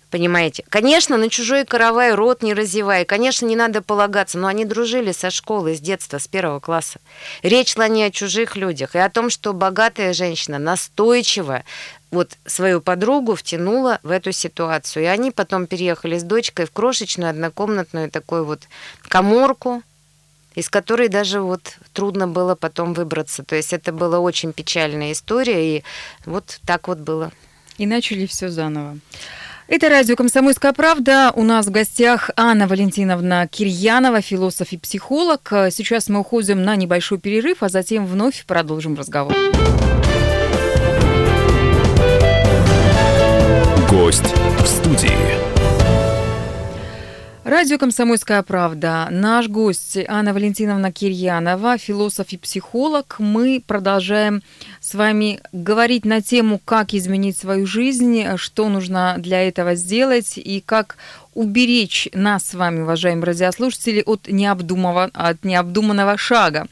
Понимаете? 0.09 0.63
Конечно, 0.69 1.17
на 1.17 1.29
чужой 1.29 1.65
каравай 1.65 2.15
рот 2.15 2.41
не 2.41 2.53
разевай. 2.53 3.05
Конечно, 3.05 3.45
не 3.45 3.55
надо 3.55 3.81
полагаться, 3.81 4.37
но 4.37 4.47
они 4.47 4.65
дружили 4.65 5.11
со 5.11 5.29
школы, 5.29 5.75
с 5.75 5.79
детства, 5.79 6.17
с 6.17 6.27
первого 6.27 6.59
класса. 6.59 6.99
Речь 7.43 7.73
шла 7.73 7.89
не 7.89 8.03
о 8.03 8.09
чужих 8.11 8.55
людях, 8.55 8.95
и 8.95 8.99
о 8.99 9.09
том, 9.09 9.29
что 9.29 9.53
богатая 9.53 10.13
женщина 10.13 10.59
настойчиво 10.59 11.63
вот 12.09 12.37
свою 12.45 12.79
подругу 12.79 13.35
втянула 13.35 13.99
в 14.01 14.11
эту 14.11 14.31
ситуацию. 14.31 15.03
И 15.03 15.07
они 15.07 15.31
потом 15.31 15.67
переехали 15.67 16.17
с 16.17 16.23
дочкой 16.23 16.65
в 16.65 16.71
крошечную 16.71 17.29
однокомнатную 17.29 18.09
такую 18.09 18.45
вот 18.45 18.61
коморку, 19.09 19.83
из 20.57 20.69
которой 20.69 21.07
даже 21.07 21.39
вот 21.39 21.77
трудно 21.93 22.27
было 22.27 22.55
потом 22.55 22.95
выбраться. 22.95 23.43
То 23.43 23.55
есть 23.55 23.73
это 23.73 23.93
была 23.93 24.17
очень 24.19 24.53
печальная 24.53 25.11
история, 25.11 25.77
и 25.77 25.83
вот 26.25 26.59
так 26.65 26.87
вот 26.87 26.97
было. 26.97 27.31
И 27.77 27.85
начали 27.85 28.25
все 28.25 28.49
заново. 28.49 28.97
Это 29.67 29.87
радио 29.87 30.15
«Комсомольская 30.15 30.73
правда». 30.73 31.31
У 31.35 31.43
нас 31.43 31.67
в 31.67 31.69
гостях 31.69 32.31
Анна 32.35 32.67
Валентиновна 32.67 33.47
Кирьянова, 33.47 34.21
философ 34.21 34.71
и 34.71 34.79
психолог. 34.79 35.47
Сейчас 35.69 36.09
мы 36.09 36.21
уходим 36.21 36.63
на 36.63 36.75
небольшой 36.75 37.19
перерыв, 37.19 37.61
а 37.61 37.69
затем 37.69 38.07
вновь 38.07 38.43
продолжим 38.47 38.95
разговор. 38.95 39.35
Гость 43.91 44.33
в 44.57 44.65
студии. 44.65 45.36
Радио 47.47 47.77
«Комсомольская 47.77 48.43
правда». 48.43 49.07
Наш 49.09 49.47
гость 49.47 49.97
Анна 50.09 50.33
Валентиновна 50.33 50.91
Кирьянова, 50.91 51.77
философ 51.77 52.33
и 52.33 52.37
психолог. 52.37 53.15
Мы 53.19 53.63
продолжаем 53.65 54.43
с 54.81 54.93
вами 54.93 55.39
говорить 55.53 56.03
на 56.03 56.21
тему, 56.21 56.59
как 56.65 56.93
изменить 56.93 57.37
свою 57.37 57.65
жизнь, 57.65 58.35
что 58.35 58.67
нужно 58.67 59.15
для 59.17 59.47
этого 59.47 59.75
сделать 59.75 60.33
и 60.37 60.59
как 60.59 60.97
уберечь 61.35 62.09
нас 62.13 62.47
с 62.47 62.53
вами, 62.53 62.81
уважаемые 62.81 63.27
радиослушатели, 63.27 64.03
от 64.05 64.27
необдуманного, 64.27 65.09
от 65.13 65.45
необдуманного 65.45 66.17
шага. 66.17 66.67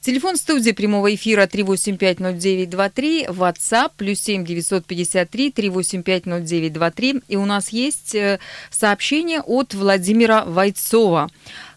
Телефон 0.00 0.36
студии 0.38 0.70
прямого 0.70 1.14
эфира 1.14 1.44
3850923, 1.46 3.26
WhatsApp 3.26 3.92
плюс 3.98 4.20
7 4.20 4.46
953 4.46 5.50
3850923. 5.50 7.22
И 7.28 7.36
у 7.36 7.44
нас 7.44 7.68
есть 7.68 8.14
э, 8.14 8.38
сообщение 8.70 9.42
от 9.42 9.74
Владимира 9.74 10.46
Войцова. 10.46 11.28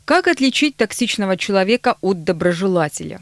Как 0.06 0.30
отличить 0.30 0.77
токсичного 0.77 1.36
человека 1.36 1.98
от 2.00 2.24
доброжелателя? 2.24 3.20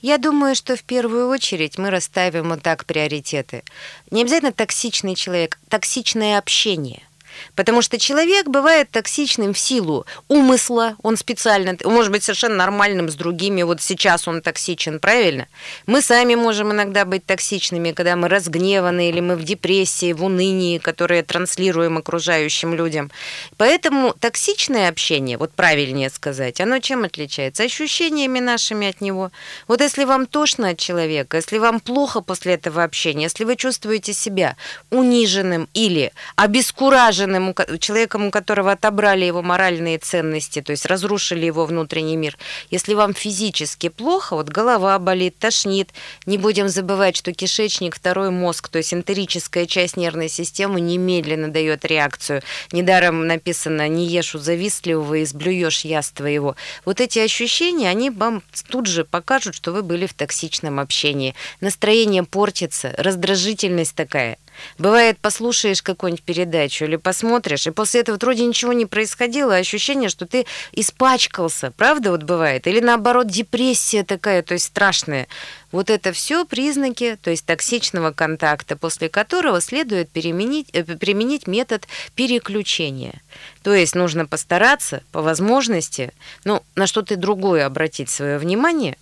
Я 0.00 0.16
думаю, 0.16 0.54
что 0.54 0.76
в 0.76 0.82
первую 0.82 1.28
очередь 1.28 1.76
мы 1.76 1.90
расставим 1.90 2.48
вот 2.48 2.62
так 2.62 2.86
приоритеты. 2.86 3.62
Не 4.10 4.22
обязательно 4.22 4.52
токсичный 4.52 5.14
человек, 5.14 5.58
токсичное 5.68 6.38
общение– 6.38 7.02
Потому 7.54 7.82
что 7.82 7.98
человек 7.98 8.48
бывает 8.48 8.90
токсичным 8.90 9.54
в 9.54 9.58
силу 9.58 10.06
умысла, 10.28 10.96
он 11.02 11.16
специально, 11.16 11.76
может 11.84 12.12
быть 12.12 12.22
совершенно 12.22 12.56
нормальным 12.56 13.08
с 13.08 13.14
другими, 13.14 13.62
вот 13.62 13.80
сейчас 13.80 14.28
он 14.28 14.42
токсичен, 14.42 15.00
правильно? 15.00 15.46
Мы 15.86 16.02
сами 16.02 16.34
можем 16.34 16.72
иногда 16.72 17.04
быть 17.04 17.24
токсичными, 17.26 17.92
когда 17.92 18.16
мы 18.16 18.28
разгневаны 18.28 19.08
или 19.08 19.20
мы 19.20 19.36
в 19.36 19.44
депрессии, 19.44 20.12
в 20.12 20.24
унынии, 20.24 20.78
которые 20.78 21.22
транслируем 21.22 21.98
окружающим 21.98 22.74
людям. 22.74 23.10
Поэтому 23.56 24.14
токсичное 24.18 24.88
общение, 24.88 25.38
вот 25.38 25.52
правильнее 25.52 26.10
сказать, 26.10 26.60
оно 26.60 26.78
чем 26.78 27.04
отличается? 27.04 27.62
Ощущениями 27.62 28.40
нашими 28.40 28.88
от 28.88 29.00
него. 29.00 29.30
Вот 29.68 29.80
если 29.80 30.04
вам 30.04 30.26
тошно 30.26 30.70
от 30.70 30.78
человека, 30.78 31.36
если 31.36 31.58
вам 31.58 31.80
плохо 31.80 32.20
после 32.20 32.54
этого 32.54 32.82
общения, 32.82 33.24
если 33.24 33.44
вы 33.44 33.56
чувствуете 33.56 34.12
себя 34.12 34.56
униженным 34.90 35.68
или 35.74 36.12
обескураженным, 36.36 37.22
обиженным 37.32 37.78
человеком, 37.78 38.26
у 38.26 38.30
которого 38.30 38.72
отобрали 38.72 39.24
его 39.24 39.42
моральные 39.42 39.98
ценности, 39.98 40.62
то 40.62 40.72
есть 40.72 40.86
разрушили 40.86 41.46
его 41.46 41.66
внутренний 41.66 42.16
мир. 42.16 42.36
Если 42.70 42.94
вам 42.94 43.14
физически 43.14 43.88
плохо, 43.88 44.36
вот 44.36 44.48
голова 44.48 44.98
болит, 44.98 45.36
тошнит, 45.38 45.90
не 46.26 46.38
будем 46.38 46.68
забывать, 46.68 47.16
что 47.16 47.32
кишечник, 47.32 47.96
второй 47.96 48.30
мозг, 48.30 48.68
то 48.68 48.78
есть 48.78 48.94
энтерическая 48.94 49.66
часть 49.66 49.96
нервной 49.96 50.28
системы 50.28 50.80
немедленно 50.80 51.48
дает 51.48 51.84
реакцию. 51.84 52.42
Недаром 52.72 53.26
написано 53.26 53.88
«не 53.88 54.06
ешь 54.06 54.34
у 54.34 54.38
завистливого 54.38 55.14
и 55.14 55.24
сблюешь 55.24 55.84
яд 55.84 56.02
твоего». 56.14 56.56
Вот 56.84 57.00
эти 57.00 57.20
ощущения, 57.20 57.88
они 57.88 58.10
вам 58.10 58.42
тут 58.68 58.86
же 58.86 59.04
покажут, 59.04 59.54
что 59.54 59.72
вы 59.72 59.82
были 59.82 60.06
в 60.06 60.14
токсичном 60.14 60.80
общении. 60.80 61.34
Настроение 61.60 62.24
портится, 62.24 62.92
раздражительность 62.98 63.94
такая– 63.94 64.36
Бывает, 64.78 65.18
послушаешь 65.18 65.82
какую-нибудь 65.82 66.24
передачу 66.24 66.84
или 66.84 66.96
посмотришь, 66.96 67.66
и 67.66 67.70
после 67.70 68.00
этого 68.00 68.16
вроде 68.16 68.46
ничего 68.46 68.72
не 68.72 68.86
происходило, 68.86 69.54
а 69.54 69.58
ощущение, 69.58 70.08
что 70.08 70.26
ты 70.26 70.46
испачкался, 70.72 71.70
правда 71.70 72.10
вот 72.10 72.22
бывает? 72.22 72.66
Или 72.66 72.80
наоборот 72.80 73.26
депрессия 73.26 74.04
такая, 74.04 74.42
то 74.42 74.54
есть 74.54 74.66
страшная. 74.66 75.26
Вот 75.72 75.88
это 75.88 76.12
все 76.12 76.44
признаки, 76.44 77.18
то 77.22 77.30
есть 77.30 77.46
токсичного 77.46 78.12
контакта, 78.12 78.76
после 78.76 79.08
которого 79.08 79.60
следует 79.60 80.10
переменить, 80.10 80.68
э, 80.72 80.84
применить 80.84 81.46
метод 81.46 81.86
переключения. 82.14 83.20
То 83.62 83.74
есть 83.74 83.94
нужно 83.94 84.26
постараться 84.26 85.02
по 85.12 85.22
возможности, 85.22 86.12
ну, 86.44 86.62
на 86.74 86.86
что-то 86.86 87.16
другое 87.16 87.64
обратить 87.64 88.10
свое 88.10 88.38
внимание, 88.38 88.96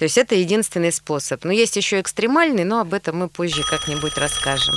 то 0.00 0.04
есть 0.04 0.16
это 0.16 0.34
единственный 0.34 0.92
способ. 0.92 1.44
Но 1.44 1.52
есть 1.52 1.76
еще 1.76 2.00
экстремальный, 2.00 2.64
но 2.64 2.80
об 2.80 2.94
этом 2.94 3.18
мы 3.18 3.28
позже 3.28 3.62
как-нибудь 3.68 4.16
расскажем. 4.16 4.74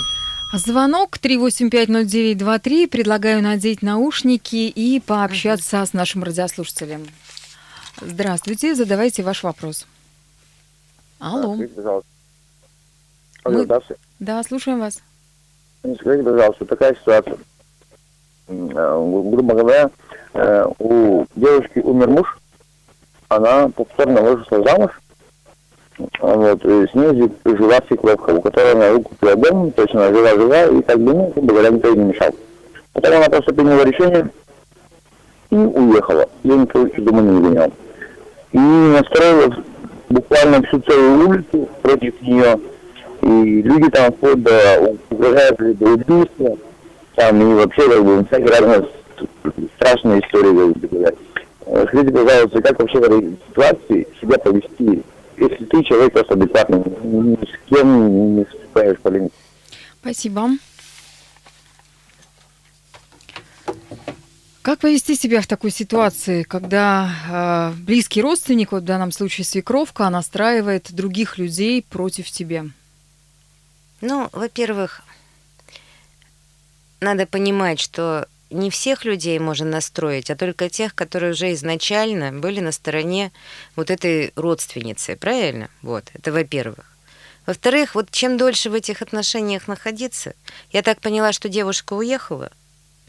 Звонок 0.51 1.17
3850923. 1.17 2.89
Предлагаю 2.89 3.41
надеть 3.41 3.81
наушники 3.81 4.67
и 4.67 4.99
пообщаться 4.99 5.77
угу. 5.77 5.85
с 5.85 5.93
нашим 5.93 6.25
радиослушателем. 6.25 7.07
Здравствуйте, 8.01 8.75
задавайте 8.75 9.23
ваш 9.23 9.43
вопрос. 9.43 9.87
Алло. 11.19 11.57
Алло, 13.43 13.65
Мы... 13.65 13.81
Да, 14.19 14.43
слушаем 14.43 14.81
вас. 14.81 14.99
Скажите, 16.01 16.23
пожалуйста, 16.23 16.65
такая 16.65 16.95
ситуация. 16.95 17.37
Э, 18.49 19.29
грубо 19.29 19.55
говоря, 19.55 19.89
э, 20.33 20.65
у 20.79 21.25
девушки 21.37 21.79
умер 21.79 22.09
муж, 22.09 22.37
она 23.29 23.69
повторно 23.69 24.21
вышла 24.21 24.61
замуж, 24.61 24.91
вот, 25.97 26.65
и 26.65 26.87
с 26.87 26.93
ней 26.93 27.31
жила 27.45 27.79
Сикловка, 27.89 28.31
у 28.31 28.41
которой 28.41 28.73
она 28.73 28.91
руку 28.91 29.09
купила 29.09 29.35
дом, 29.35 29.71
то 29.71 29.83
есть 29.83 29.93
она 29.93 30.07
жила-жила, 30.09 30.65
и 30.65 30.81
как 30.81 30.99
бы, 30.99 31.13
ну, 31.13 31.31
грубо 31.35 31.53
говоря, 31.53 31.69
никто 31.69 31.93
не 31.93 32.03
мешал. 32.05 32.31
Потом 32.93 33.17
она 33.17 33.25
просто 33.25 33.53
приняла 33.53 33.83
решение 33.83 34.29
и 35.49 35.55
уехала. 35.55 36.27
Я 36.43 36.55
никого 36.55 36.87
из 36.87 37.03
дома 37.03 37.21
не 37.21 37.41
гонял. 37.41 37.71
И 38.51 38.57
настроила 38.57 39.55
буквально 40.09 40.63
всю 40.63 40.79
целую 40.81 41.29
улицу 41.29 41.69
против 41.81 42.21
нее. 42.21 42.59
И 43.21 43.61
люди 43.61 43.89
там 43.89 44.11
вплоть 44.13 44.43
до 44.43 44.95
угрожают 45.09 45.57
до 45.77 45.85
убийства. 45.85 46.57
Там 47.15 47.41
и 47.41 47.55
вообще 47.55 47.89
как 47.89 48.03
бы 48.03 48.25
всякие 48.25 48.49
разные 48.49 48.87
страшные 49.75 50.19
истории, 50.21 50.73
как 50.73 50.89
бы, 50.89 51.13
Скажите, 51.87 52.13
пожалуйста, 52.13 52.61
как 52.61 52.79
вообще 52.79 52.99
в 52.99 53.03
этой 53.03 53.37
ситуации 53.49 54.07
себя 54.19 54.37
повести 54.37 55.03
если 55.37 55.65
ты 55.65 55.83
человек 55.83 56.13
просто 56.13 56.33
адекватный, 56.33 56.79
ни 56.79 57.35
с 57.35 57.69
кем 57.69 58.35
не 58.35 58.45
вступаешь 58.45 58.97
в 58.97 59.01
полемику. 59.01 59.35
Спасибо. 60.01 60.49
Как 64.63 64.79
повести 64.79 65.15
себя 65.15 65.41
в 65.41 65.47
такой 65.47 65.71
ситуации, 65.71 66.43
когда 66.43 67.73
э, 67.75 67.81
близкий 67.81 68.21
родственник, 68.21 68.71
вот 68.71 68.83
в 68.83 68.85
данном 68.85 69.11
случае 69.11 69.43
свекровка, 69.43 70.09
настраивает 70.09 70.93
других 70.93 71.37
людей 71.37 71.81
против 71.83 72.31
тебя? 72.31 72.67
Ну, 73.99 74.29
во-первых, 74.31 75.01
надо 77.01 77.25
понимать, 77.25 77.81
что 77.81 78.27
не 78.53 78.69
всех 78.69 79.05
людей 79.05 79.37
можно 79.39 79.65
настроить, 79.65 80.29
а 80.29 80.35
только 80.35 80.69
тех, 80.69 80.95
которые 80.95 81.31
уже 81.31 81.51
изначально 81.53 82.31
были 82.31 82.59
на 82.59 82.71
стороне 82.71 83.31
вот 83.75 83.89
этой 83.89 84.31
родственницы, 84.35 85.15
правильно? 85.15 85.69
Вот, 85.81 86.05
это 86.13 86.31
во-первых. 86.31 86.85
Во-вторых, 87.45 87.95
вот 87.95 88.09
чем 88.11 88.37
дольше 88.37 88.69
в 88.69 88.73
этих 88.73 89.01
отношениях 89.01 89.67
находиться, 89.67 90.33
я 90.71 90.81
так 90.81 91.01
поняла, 91.01 91.33
что 91.33 91.49
девушка 91.49 91.93
уехала– 91.93 92.51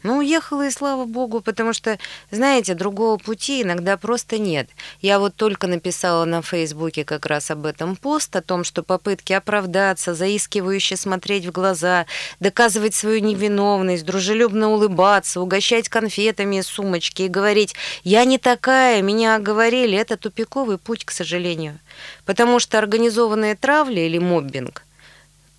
ну, 0.05 0.17
уехала 0.17 0.67
и 0.67 0.71
слава 0.71 1.05
богу, 1.05 1.41
потому 1.41 1.73
что, 1.73 1.97
знаете, 2.29 2.75
другого 2.75 3.17
пути 3.17 3.63
иногда 3.63 3.97
просто 3.97 4.37
нет. 4.37 4.69
Я 5.01 5.17
вот 5.17 5.35
только 5.35 5.65
написала 5.65 6.25
на 6.25 6.43
Фейсбуке 6.43 7.03
как 7.03 7.25
раз 7.25 7.49
об 7.49 7.65
этом 7.65 7.95
пост, 7.95 8.35
о 8.35 8.43
том, 8.43 8.63
что 8.63 8.83
попытки 8.83 9.33
оправдаться, 9.33 10.13
заискивающе 10.13 10.95
смотреть 10.95 11.47
в 11.47 11.51
глаза, 11.51 12.05
доказывать 12.39 12.93
свою 12.93 13.19
невиновность, 13.19 14.05
дружелюбно 14.05 14.69
улыбаться, 14.69 15.41
угощать 15.41 15.89
конфетами 15.89 16.57
из 16.57 16.67
сумочки 16.67 17.23
и 17.23 17.27
говорить 17.27 17.73
«я 18.03 18.25
не 18.25 18.37
такая, 18.37 19.01
меня 19.01 19.35
оговорили»— 19.35 19.97
это 19.97 20.17
тупиковый 20.17 20.77
путь, 20.77 21.03
к 21.03 21.09
сожалению. 21.09 21.79
Потому 22.25 22.59
что 22.59 22.77
организованная 22.77 23.55
травля 23.55 24.05
или 24.05 24.19
моббинг 24.19 24.83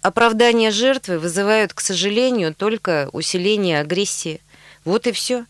Оправдания 0.06 0.70
жертвы 0.70 1.18
вызывают, 1.18 1.75
к 1.75 1.80
сожалению, 1.80 2.54
только 2.54 3.08
усиление 3.10 3.80
агрессии. 3.80 4.40
Вот 4.84 5.08
и 5.08 5.10
все. 5.10 5.46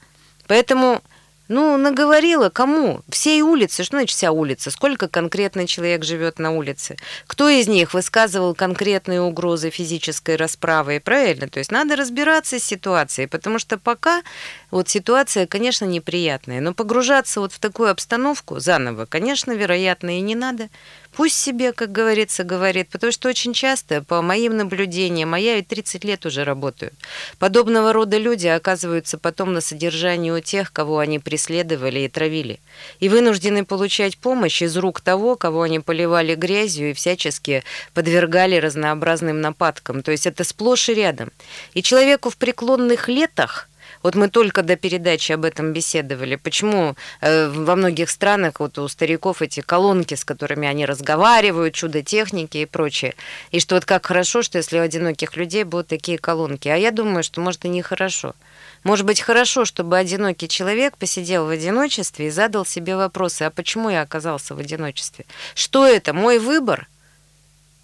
Поэтому, 0.46 1.02
ну, 1.48 1.76
наговорила 1.76 2.48
кому? 2.48 3.02
Всей 3.10 3.42
улице. 3.42 3.84
Что 3.84 3.98
значит 3.98 4.16
вся 4.16 4.32
улица? 4.32 4.70
Сколько 4.70 5.08
конкретно 5.08 5.66
человек 5.66 6.04
живет 6.04 6.38
на 6.38 6.52
улице? 6.52 6.96
Кто 7.26 7.50
из 7.50 7.68
них 7.68 7.92
высказывал 7.92 8.54
конкретные 8.54 9.20
угрозы 9.20 9.68
физической 9.68 10.36
расправы? 10.36 11.02
Правильно? 11.04 11.50
То 11.50 11.58
есть 11.58 11.70
надо 11.70 11.94
разбираться 11.94 12.58
с 12.58 12.64
ситуацией, 12.64 13.26
потому 13.26 13.58
что 13.58 13.76
пока 13.76 14.22
вот 14.70 14.88
ситуация, 14.88 15.46
конечно, 15.46 15.84
неприятная, 15.84 16.62
но 16.62 16.72
погружаться 16.72 17.40
вот 17.40 17.52
в 17.52 17.58
такую 17.58 17.90
обстановку 17.90 18.58
заново, 18.58 19.04
конечно, 19.04 19.52
вероятно, 19.52 20.16
и 20.16 20.22
не 20.22 20.34
надо. 20.34 20.70
Пусть 21.16 21.36
себе, 21.36 21.72
как 21.72 21.92
говорится, 21.92 22.44
говорит, 22.44 22.90
потому 22.90 23.10
что 23.10 23.30
очень 23.30 23.54
часто, 23.54 24.02
по 24.02 24.20
моим 24.20 24.54
наблюдениям, 24.54 25.32
а 25.32 25.38
я 25.38 25.54
ведь 25.56 25.68
30 25.68 26.04
лет 26.04 26.26
уже 26.26 26.44
работаю, 26.44 26.92
подобного 27.38 27.94
рода 27.94 28.18
люди 28.18 28.46
оказываются 28.46 29.16
потом 29.16 29.54
на 29.54 29.62
содержании 29.62 30.30
у 30.30 30.40
тех, 30.40 30.74
кого 30.74 30.98
они 30.98 31.18
преследовали 31.18 32.00
и 32.00 32.08
травили, 32.08 32.60
и 33.00 33.08
вынуждены 33.08 33.64
получать 33.64 34.18
помощь 34.18 34.60
из 34.60 34.76
рук 34.76 35.00
того, 35.00 35.36
кого 35.36 35.62
они 35.62 35.80
поливали 35.80 36.34
грязью 36.34 36.90
и 36.90 36.92
всячески 36.92 37.64
подвергали 37.94 38.56
разнообразным 38.56 39.40
нападкам. 39.40 40.02
То 40.02 40.10
есть 40.10 40.26
это 40.26 40.44
сплошь 40.44 40.90
и 40.90 40.94
рядом. 40.94 41.32
И 41.72 41.82
человеку 41.82 42.28
в 42.28 42.36
преклонных 42.36 43.08
летах– 43.08 43.70
вот 44.06 44.14
мы 44.14 44.28
только 44.28 44.62
до 44.62 44.76
передачи 44.76 45.32
об 45.32 45.44
этом 45.44 45.72
беседовали. 45.72 46.36
Почему 46.36 46.94
э, 47.20 47.48
во 47.48 47.74
многих 47.74 48.08
странах 48.08 48.60
вот 48.60 48.78
у 48.78 48.86
стариков 48.86 49.42
эти 49.42 49.62
колонки, 49.62 50.14
с 50.14 50.24
которыми 50.24 50.68
они 50.68 50.86
разговаривают, 50.86 51.74
чудо 51.74 52.04
техники 52.04 52.58
и 52.58 52.66
прочее. 52.66 53.16
И 53.50 53.58
что 53.58 53.74
вот 53.74 53.84
как 53.84 54.06
хорошо, 54.06 54.42
что 54.42 54.58
если 54.58 54.78
у 54.78 54.82
одиноких 54.82 55.36
людей 55.36 55.64
будут 55.64 55.88
такие 55.88 56.18
колонки. 56.18 56.68
А 56.68 56.76
я 56.76 56.92
думаю, 56.92 57.24
что 57.24 57.40
может 57.40 57.64
и 57.64 57.68
нехорошо. 57.68 58.36
Может 58.84 59.06
быть, 59.06 59.20
хорошо, 59.20 59.64
чтобы 59.64 59.98
одинокий 59.98 60.48
человек 60.48 60.96
посидел 60.96 61.46
в 61.46 61.48
одиночестве 61.48 62.28
и 62.28 62.30
задал 62.30 62.64
себе 62.64 62.94
вопросы, 62.94 63.42
а 63.42 63.50
почему 63.50 63.90
я 63.90 64.02
оказался 64.02 64.54
в 64.54 64.60
одиночестве? 64.60 65.24
Что 65.56 65.84
это, 65.84 66.12
мой 66.12 66.38
выбор? 66.38 66.86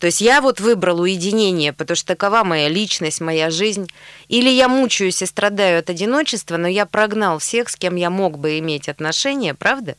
То 0.03 0.07
есть 0.07 0.21
я 0.21 0.41
вот 0.41 0.59
выбрал 0.59 1.03
уединение, 1.03 1.73
потому 1.73 1.95
что 1.95 2.09
такова 2.09 2.43
моя 2.43 2.69
личность, 2.69 3.21
моя 3.21 3.51
жизнь. 3.51 3.87
Или 4.27 4.51
я 4.51 4.67
мучаюсь 4.67 5.23
и 5.23 5.27
страдаю 5.27 5.79
от 5.79 5.91
одиночества, 5.91 6.57
но 6.57 6.67
я 6.67 6.87
прогнал 6.87 7.39
всех, 7.39 7.69
с 7.69 7.77
кем 7.77 7.95
я 7.95 8.11
мог 8.11 8.37
бы 8.37 8.59
иметь 8.59 8.89
отношения, 8.89 9.55
правда? 9.55 9.95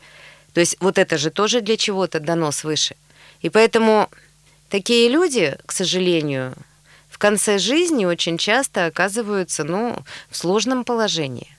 То 0.54 0.60
есть 0.60 0.76
вот 0.82 0.98
это 0.98 1.18
же 1.18 1.32
тоже 1.32 1.62
для 1.62 1.78
чего-то 1.78 2.20
дано 2.20 2.52
свыше. 2.52 2.98
И 3.40 3.50
поэтому 3.50 4.10
такие 4.68 5.08
люди, 5.08 5.56
к 5.66 5.72
сожалению, 5.72 6.54
в 7.08 7.18
конце 7.18 7.58
жизни 7.58 8.04
очень 8.04 8.38
часто 8.38 8.88
оказываются 8.88 9.64
ну, 9.64 9.98
в 10.30 10.36
сложном 10.36 10.84
положении. 10.84 11.53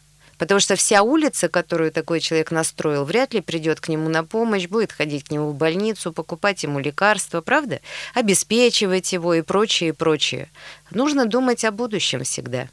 Потому 0.44 0.60
что 0.60 0.76
вся 0.76 1.02
улица, 1.02 1.48
которую 1.48 1.90
такой 1.90 2.20
человек 2.20 2.50
настроил, 2.50 3.06
вряд 3.06 3.32
ли 3.32 3.40
придет 3.40 3.80
к 3.80 3.88
нему 3.88 4.10
на 4.10 4.24
помощь, 4.24 4.68
будет 4.68 4.92
ходить 4.92 5.24
к 5.24 5.30
нему 5.30 5.48
в 5.48 5.54
больницу, 5.54 6.12
покупать 6.12 6.62
ему 6.64 6.80
лекарства, 6.80 7.40
правда? 7.40 7.80
Обеспечивать 8.12 9.10
его 9.14 9.32
и 9.32 9.40
прочее, 9.40 9.88
и 9.88 9.92
прочее. 9.92 10.50
Нужно 10.90 11.24
думать 11.24 11.64
о 11.64 11.70
будущем 11.70 12.24
всегда. 12.24 12.68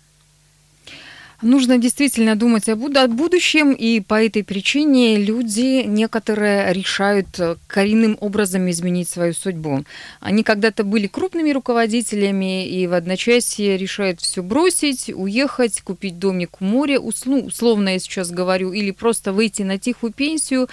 Нужно 1.41 1.80
действительно 1.80 2.36
думать 2.36 2.69
о 2.69 2.75
будущем, 2.75 3.71
и 3.71 3.99
по 3.99 4.23
этой 4.23 4.43
причине 4.43 5.17
люди 5.17 5.84
некоторые 5.88 6.71
решают 6.71 7.39
э, 7.39 7.56
коренным 7.65 8.15
образом 8.21 8.69
изменить 8.69 9.10
свою 9.10 9.34
судьбу. 9.34 9.84
Они 10.19 10.43
когда-то 10.43 10.84
были 10.84 11.08
крупными 11.08 11.49
руководителями 11.49 12.67
и 12.67 12.86
в 12.86 12.93
одночасье 12.93 13.75
решают 13.75 14.21
все 14.21 14.43
бросить, 14.43 15.10
уехать, 15.10 15.82
купить 15.82 16.19
домик 16.19 16.62
у 16.62 16.65
моря, 16.65 16.99
условно 16.99 17.89
я 17.89 17.99
сейчас 17.99 18.30
говорю, 18.30 18.71
или 18.71 18.91
просто 18.91 19.34
выйти 19.34 19.63
на 19.63 19.80
тихую 19.80 20.13
пенсию 20.13 20.69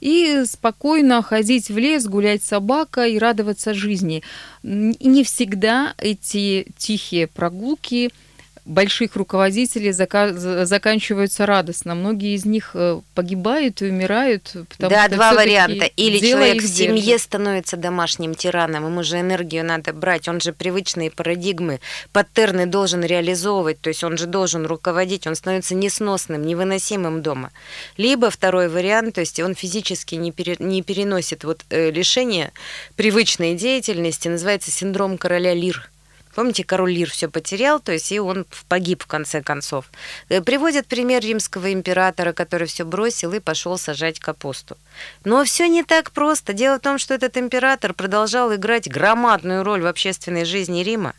и 0.00 0.44
спокойно 0.46 1.20
ходить 1.22 1.68
в 1.68 1.76
лес, 1.76 2.06
гулять 2.06 2.44
с 2.44 2.48
собакой 2.48 3.14
и 3.14 3.18
радоваться 3.18 3.74
жизни. 3.74 4.22
Не 4.62 5.24
всегда 5.24 5.94
эти 5.98 6.68
тихие 6.78 7.26
прогулки– 7.26 8.10
больших 8.64 9.16
руководителей 9.16 9.90
зака- 9.90 10.64
заканчиваются 10.64 11.46
радостно. 11.46 11.94
Многие 11.94 12.34
из 12.34 12.44
них 12.44 12.70
э, 12.74 13.00
погибают 13.14 13.82
и 13.82 13.86
умирают. 13.86 14.54
Да, 14.78 15.08
два 15.08 15.32
варианта. 15.34 15.86
Или 15.96 16.18
человек 16.18 16.62
в 16.62 16.66
семье 16.66 17.02
держит. 17.02 17.22
становится 17.22 17.76
домашним 17.76 18.34
тираном, 18.34 18.86
ему 18.86 19.02
же 19.02 19.20
энергию 19.20 19.64
надо 19.64 19.92
брать, 19.92 20.28
он 20.28 20.40
же 20.40 20.52
привычные 20.52 21.10
парадигмы, 21.10 21.80
паттерны 22.12 22.66
должен 22.66 23.02
реализовывать, 23.04 23.80
то 23.80 23.88
есть 23.88 24.04
он 24.04 24.16
же 24.16 24.26
должен 24.26 24.66
руководить, 24.66 25.26
он 25.26 25.34
становится 25.34 25.74
несносным, 25.74 26.46
невыносимым 26.46 27.22
дома. 27.22 27.50
Либо 27.96 28.30
второй 28.30 28.68
вариант, 28.68 29.14
то 29.14 29.20
есть 29.20 29.40
он 29.40 29.54
физически 29.54 30.14
не, 30.14 30.30
пере, 30.30 30.56
не 30.58 30.82
переносит 30.82 31.44
вот 31.44 31.64
э, 31.70 31.90
лишение 31.90 32.52
привычной 32.96 33.54
деятельности, 33.54 34.28
называется 34.28 34.70
синдром 34.70 35.18
короля 35.18 35.52
Лир. 35.52 35.90
Помните, 36.34 36.64
король 36.64 36.92
Лир 36.92 37.10
все 37.10 37.28
потерял, 37.28 37.80
то 37.80 37.92
есть 37.92 38.10
и 38.12 38.20
он 38.20 38.46
погиб 38.68 39.02
в 39.02 39.06
конце 39.06 39.42
концов. 39.42 39.86
Э, 40.28 40.40
приводят 40.40 40.86
пример 40.86 41.22
римского 41.22 41.72
императора, 41.72 42.32
который 42.32 42.66
все 42.66 42.84
бросил 42.84 43.32
и 43.32 43.40
пошел 43.40 43.76
сажать 43.78 44.18
капусту. 44.18 44.76
Но 45.24 45.44
все 45.44 45.68
не 45.68 45.82
так 45.82 46.10
просто. 46.10 46.52
Дело 46.52 46.78
в 46.78 46.80
том, 46.80 46.98
что 46.98 47.14
этот 47.14 47.36
император 47.36 47.92
продолжал 47.94 48.54
играть 48.54 48.88
громадную 48.88 49.62
роль 49.62 49.82
в 49.82 49.86
общественной 49.86 50.44
жизни 50.44 50.82
Рима. 50.82 51.14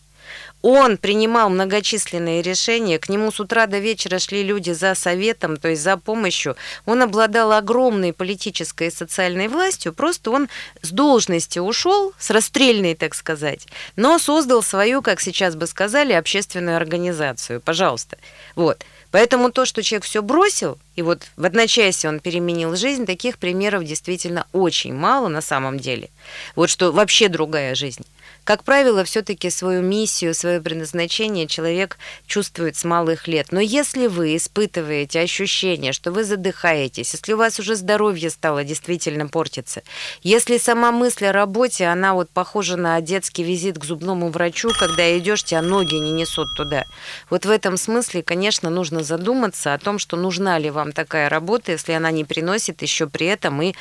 Он 0.64 0.96
принимал 0.98 1.50
многочисленные 1.50 2.42
решения, 2.42 2.98
к 2.98 3.10
нему 3.10 3.34
с 3.34 3.40
утра 3.42 3.68
до 3.68 3.80
вечера 3.80 4.18
шли 4.18 4.44
люди 4.44 4.72
за 4.72 4.96
советом, 4.96 5.58
то 5.58 5.68
есть 5.68 5.84
за 5.84 5.98
помощью. 5.98 6.56
Он 6.86 7.02
обладал 7.02 7.52
огромной 7.52 8.14
политической 8.14 8.88
и 8.88 8.92
социальной 8.92 9.50
властью, 9.50 9.92
просто 9.92 10.32
он 10.32 10.48
с 10.82 10.90
должности 10.92 11.60
ушел, 11.60 12.14
с 12.18 12.30
расстрельной, 12.30 12.96
так 12.96 13.14
сказать, 13.14 13.68
но 13.98 14.18
создал 14.20 14.64
свою, 14.64 15.02
как 15.02 15.20
сейчас 15.20 15.56
бы 15.56 15.68
сказали, 15.68 16.14
общественную 16.14 16.78
организацию. 16.78 17.60
Пожалуйста. 17.60 18.18
Вот. 18.56 18.86
Поэтому 19.14 19.52
то, 19.52 19.66
что 19.66 19.84
человек 19.84 20.06
все 20.06 20.24
бросил, 20.24 20.80
и 20.96 21.04
вот 21.04 21.28
в 21.38 21.46
одночасье 21.46 22.10
он 22.10 22.20
переменил 22.20 22.76
жизнь, 22.76 23.06
таких 23.06 23.38
примеров 23.38 23.84
действительно 23.84 24.48
очень 24.54 24.96
мало 24.96 25.28
на 25.28 25.42
самом 25.42 25.80
деле. 25.80 26.10
Вот 26.56 26.72
что 26.72 26.92
вообще 26.92 27.30
другая 27.30 27.76
жизнь. 27.76 28.04
Как 28.44 28.66
правило, 28.66 29.06
все-таки 29.06 29.50
свою 29.50 29.82
миссию, 29.82 30.34
свое 30.34 30.60
предназначение 30.60 31.48
человек 31.48 31.98
чувствует 32.28 32.76
с 32.76 32.84
малых 32.84 33.28
лет. 33.28 33.48
Но 33.52 33.62
если 33.62 34.08
вы 34.08 34.36
испытываете 34.36 35.22
ощущение, 35.22 35.94
что 35.94 36.12
вы 36.12 36.26
задыхаетесь, 36.26 37.14
если 37.14 37.34
у 37.34 37.38
вас 37.38 37.60
уже 37.60 37.76
здоровье 37.76 38.30
стало 38.30 38.66
действительно 38.66 39.28
портиться, 39.30 39.82
если 40.24 40.58
сама 40.58 40.92
мысль 40.92 41.28
о 41.28 41.32
работе, 41.32 41.86
она 41.86 42.14
вот 42.14 42.30
похожа 42.30 42.76
на 42.76 43.00
детский 43.00 43.44
визит 43.44 43.80
к 43.80 43.86
зубному 43.86 44.30
врачу, 44.30 44.72
когда 44.78 45.18
идешь, 45.18 45.46
тебя 45.46 45.62
ноги 45.62 45.96
не 45.96 46.12
несут 46.12 46.48
туда. 46.58 46.84
Вот 47.30 47.46
в 47.46 47.50
этом 47.50 47.78
смысле, 47.78 48.24
конечно, 48.24 48.70
нужно 48.70 49.03
задуматься 49.04 49.74
о 49.74 49.78
том, 49.78 50.00
что 50.00 50.18
нужна 50.18 50.58
ли 50.58 50.70
вам 50.70 50.92
такая 50.92 51.30
работа, 51.30 51.72
если 51.72 51.94
она 51.94 52.12
не 52.12 52.26
приносит 52.26 52.82
еще 52.82 53.08
при 53.08 53.28
этом 53.28 53.62
и 53.62 53.74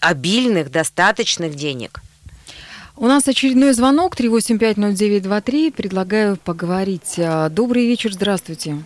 обильных, 0.00 0.70
достаточных 0.70 1.54
денег. 1.54 2.00
У 2.96 3.06
нас 3.06 3.26
очередной 3.28 3.72
звонок 3.72 4.14
3850923. 4.18 5.72
Предлагаю 5.72 6.36
поговорить. 6.36 7.14
А, 7.18 7.48
добрый 7.48 7.86
вечер, 7.86 8.12
здравствуйте. 8.12 8.76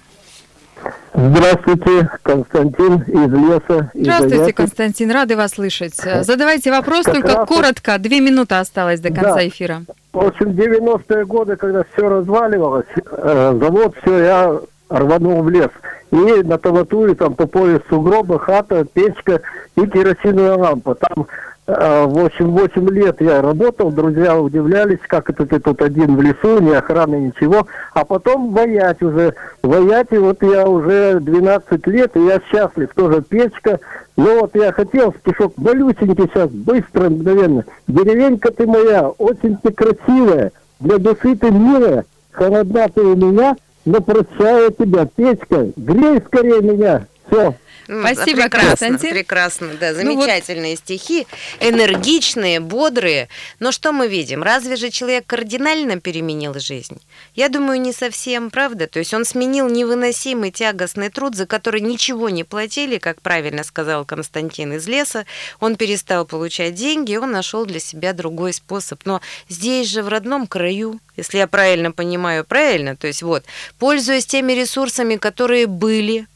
Здравствуйте, 1.15 2.09
Константин 2.23 3.03
из 3.03 3.33
леса. 3.33 3.91
Здравствуйте, 3.95 4.51
из 4.51 4.55
Константин, 4.55 5.11
рады 5.11 5.37
вас 5.37 5.53
слышать. 5.53 5.95
Задавайте 5.95 6.71
вопрос, 6.71 7.07
как 7.07 7.15
только 7.15 7.35
раз... 7.35 7.49
коротко, 7.49 7.99
две 7.99 8.21
минуты 8.21 8.57
осталось 8.57 9.01
до 9.01 9.09
конца 9.09 9.35
да. 9.35 9.49
эфира. 9.49 9.83
В 10.13 10.19
общем, 10.19 10.51
90-е 10.51 11.25
годы, 11.25 11.57
когда 11.57 11.85
все 11.93 12.09
разваливалось, 12.09 12.87
э, 12.97 13.59
завод, 13.61 13.95
все, 14.03 14.19
я 14.19 14.61
рванул 14.89 15.43
в 15.43 15.51
лес. 15.51 15.71
И 16.11 16.43
на 16.43 16.59
Таватуре 16.59 17.15
там 17.15 17.35
по 17.35 17.47
пояс 17.47 17.81
сугроба, 17.89 18.39
хата, 18.39 18.85
печка 18.85 19.41
и 19.77 19.87
керосиновая 19.87 20.57
лампа. 20.57 20.95
Там 20.95 21.27
э, 21.67 22.05
в 22.07 22.25
общем, 22.25 22.51
8 22.51 22.89
лет 22.91 23.21
я 23.21 23.43
работал, 23.43 23.91
друзья 23.91 24.39
удивлялись, 24.39 25.01
как 25.09 25.31
это 25.31 25.45
ты 25.47 25.59
тут 25.59 25.83
один 25.83 26.17
в 26.17 26.23
лесу, 26.23 26.61
ни 26.61 26.71
охраны, 26.71 27.17
ничего. 27.17 27.67
А 27.95 28.05
потом 28.05 28.53
воять 28.53 29.03
уже. 29.03 29.35
Воять, 29.63 30.09
и 30.13 30.19
вот 30.19 30.43
я 30.43 30.69
уже 30.69 31.19
12 31.21 31.87
лет, 31.89 32.17
и 32.17 32.25
я 32.25 32.41
счастлив. 32.49 32.91
Тоже 32.95 33.23
печка. 33.23 33.81
Ну 34.17 34.43
вот 34.43 34.55
я 34.55 34.71
хотел 34.71 35.13
стишок 35.21 35.55
малюсенький 35.57 36.31
сейчас, 36.33 36.49
быстро, 36.51 37.11
мгновенно. 37.11 37.65
Деревенька 37.89 38.53
ты 38.53 38.67
моя, 38.67 39.09
очень 39.09 39.57
ты 39.57 39.73
красивая, 39.73 40.53
для 40.79 40.99
души 40.99 41.35
ты 41.35 41.51
милая, 41.51 42.05
холодна 42.31 42.89
ты 42.89 43.01
у 43.01 43.17
меня, 43.17 43.57
прощаю 44.01 44.73
тебя, 44.73 45.07
Петька, 45.07 45.69
грей 45.77 46.21
скорее 46.27 46.63
меня. 46.63 47.07
Все. 47.27 47.55
Спасибо, 47.85 48.43
прекрасно, 48.43 48.69
Константин. 48.69 49.11
Прекрасно, 49.11 49.69
да, 49.75 49.95
замечательные 49.95 50.63
ну, 50.63 50.71
вот... 50.71 50.79
стихи, 50.79 51.27
энергичные, 51.61 52.61
бодрые. 52.61 53.29
Но 53.59 53.73
что 53.73 53.93
мы 53.93 54.09
видим? 54.09 54.43
Разве 54.43 54.77
же 54.77 54.91
человек 54.91 55.27
кардинально 55.27 56.01
переменил 56.01 56.59
жизнь? 56.59 57.01
Я 57.35 57.49
думаю, 57.49 57.81
не 57.81 57.93
совсем, 57.93 58.51
правда? 58.51 58.87
То 58.87 58.99
есть 58.99 59.13
он 59.13 59.25
сменил 59.25 59.69
невыносимый 59.69 60.51
тягостный 60.51 61.11
труд, 61.11 61.35
за 61.35 61.47
который 61.47 61.81
ничего 61.81 62.29
не 62.29 62.45
платили, 62.45 62.99
как 62.99 63.21
правильно 63.21 63.65
сказал 63.65 64.05
Константин 64.05 64.75
из 64.75 64.87
леса. 64.87 65.27
Он 65.61 65.77
перестал 65.77 66.25
получать 66.25 66.75
деньги, 66.75 67.17
он 67.17 67.33
нашел 67.33 67.67
для 67.67 67.81
себя 67.81 68.13
другой 68.13 68.53
способ. 68.53 69.05
Но 69.05 69.21
здесь 69.49 69.89
же 69.89 70.03
в 70.03 70.09
родном 70.09 70.47
краю, 70.47 71.01
если 71.17 71.39
я 71.39 71.47
правильно 71.47 71.93
понимаю, 71.93 72.45
правильно, 72.45 72.97
то 72.97 73.07
есть 73.07 73.23
вот, 73.23 73.45
пользуясь 73.79 74.27
теми 74.27 74.53
ресурсами, 74.53 75.17
которые 75.17 75.67
были, 75.67 76.27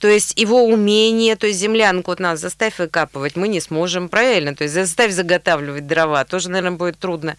то 0.00 0.08
есть 0.08 0.38
его 0.38 0.64
умение, 0.64 1.36
то 1.36 1.46
есть 1.46 1.60
землянку 1.60 2.10
от 2.10 2.20
нас 2.20 2.40
заставь 2.40 2.78
выкапывать, 2.78 3.36
мы 3.36 3.48
не 3.48 3.60
сможем, 3.60 4.08
правильно? 4.08 4.56
То 4.56 4.64
есть 4.64 4.74
заставь 4.74 5.12
заготавливать 5.12 5.86
дрова, 5.86 6.24
тоже, 6.24 6.48
наверное, 6.48 6.78
будет 6.78 6.98
трудно. 6.98 7.36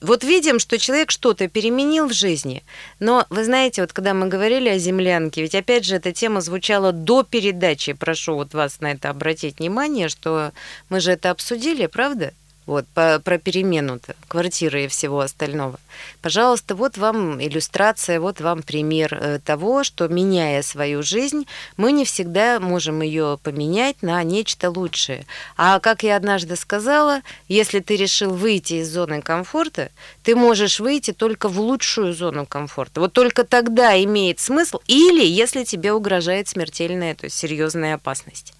Вот 0.00 0.24
видим, 0.24 0.58
что 0.58 0.76
человек 0.76 1.12
что-то 1.12 1.46
переменил 1.46 2.08
в 2.08 2.12
жизни. 2.12 2.64
Но 2.98 3.26
вы 3.30 3.44
знаете, 3.44 3.82
вот 3.82 3.92
когда 3.92 4.12
мы 4.12 4.26
говорили 4.26 4.68
о 4.68 4.78
землянке, 4.78 5.42
ведь 5.42 5.54
опять 5.54 5.84
же 5.84 5.94
эта 5.94 6.10
тема 6.10 6.40
звучала 6.40 6.90
до 6.90 7.22
передачи, 7.22 7.92
прошу 7.92 8.34
вот 8.34 8.54
вас 8.54 8.80
на 8.80 8.90
это 8.90 9.10
обратить 9.10 9.60
внимание, 9.60 10.08
что 10.08 10.52
мы 10.88 10.98
же 10.98 11.12
это 11.12 11.30
обсудили, 11.30 11.86
правда? 11.86 12.34
Вот, 12.70 12.86
по, 12.94 13.18
про 13.18 13.36
перемену-то, 13.38 14.14
квартиры 14.28 14.84
и 14.84 14.88
всего 14.88 15.18
остального. 15.18 15.80
Пожалуйста, 16.22 16.76
вот 16.76 16.96
вам 16.98 17.42
иллюстрация, 17.42 18.20
вот 18.20 18.40
вам 18.40 18.62
пример 18.62 19.12
э, 19.12 19.40
того, 19.44 19.82
что, 19.82 20.06
меняя 20.06 20.62
свою 20.62 21.02
жизнь, 21.02 21.48
мы 21.76 21.90
не 21.90 22.04
всегда 22.04 22.60
можем 22.60 23.02
ее 23.02 23.40
поменять 23.42 24.02
на 24.02 24.22
нечто 24.22 24.70
лучшее. 24.70 25.26
А 25.56 25.80
как 25.80 26.04
я 26.04 26.14
однажды 26.14 26.54
сказала, 26.54 27.22
если 27.48 27.80
ты 27.80 27.96
решил 27.96 28.32
выйти 28.34 28.74
из 28.74 28.92
зоны 28.92 29.20
комфорта, 29.20 29.90
ты 30.22 30.36
можешь 30.36 30.78
выйти 30.78 31.12
только 31.12 31.48
в 31.48 31.58
лучшую 31.58 32.14
зону 32.14 32.46
комфорта. 32.46 33.00
Вот 33.00 33.12
только 33.12 33.42
тогда 33.42 34.00
имеет 34.04 34.38
смысл, 34.38 34.78
или 34.86 35.26
если 35.26 35.64
тебе 35.64 35.92
угрожает 35.92 36.46
смертельная, 36.46 37.16
то 37.16 37.24
есть 37.24 37.36
серьезная 37.36 37.94
опасность. 37.96 38.54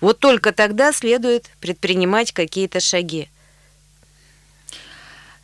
Вот 0.00 0.18
только 0.18 0.52
тогда 0.52 0.92
следует 0.92 1.50
предпринимать 1.60 2.32
какие-то 2.32 2.80
шаги. 2.80 3.28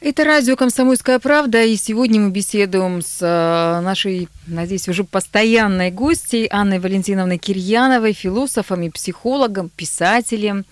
Это 0.01 0.25
радио 0.25 0.57
«Комсомольская 0.57 1.19
правда», 1.19 1.63
и 1.63 1.75
сегодня 1.75 2.21
мы 2.21 2.31
беседуем 2.31 3.01
с 3.01 3.19
э, 3.23 3.81
нашей, 3.81 4.29
надеюсь, 4.47 4.89
уже 4.89 5.05
постоянной 5.05 5.91
гостьей 5.91 6.49
Анной 6.51 6.79
Валентиновной 6.79 7.39
Кирьяновой, 7.39 8.13
философом 8.13 8.83
и 8.83 8.91
психологом, 8.91 9.71
писателем. 9.75 10.67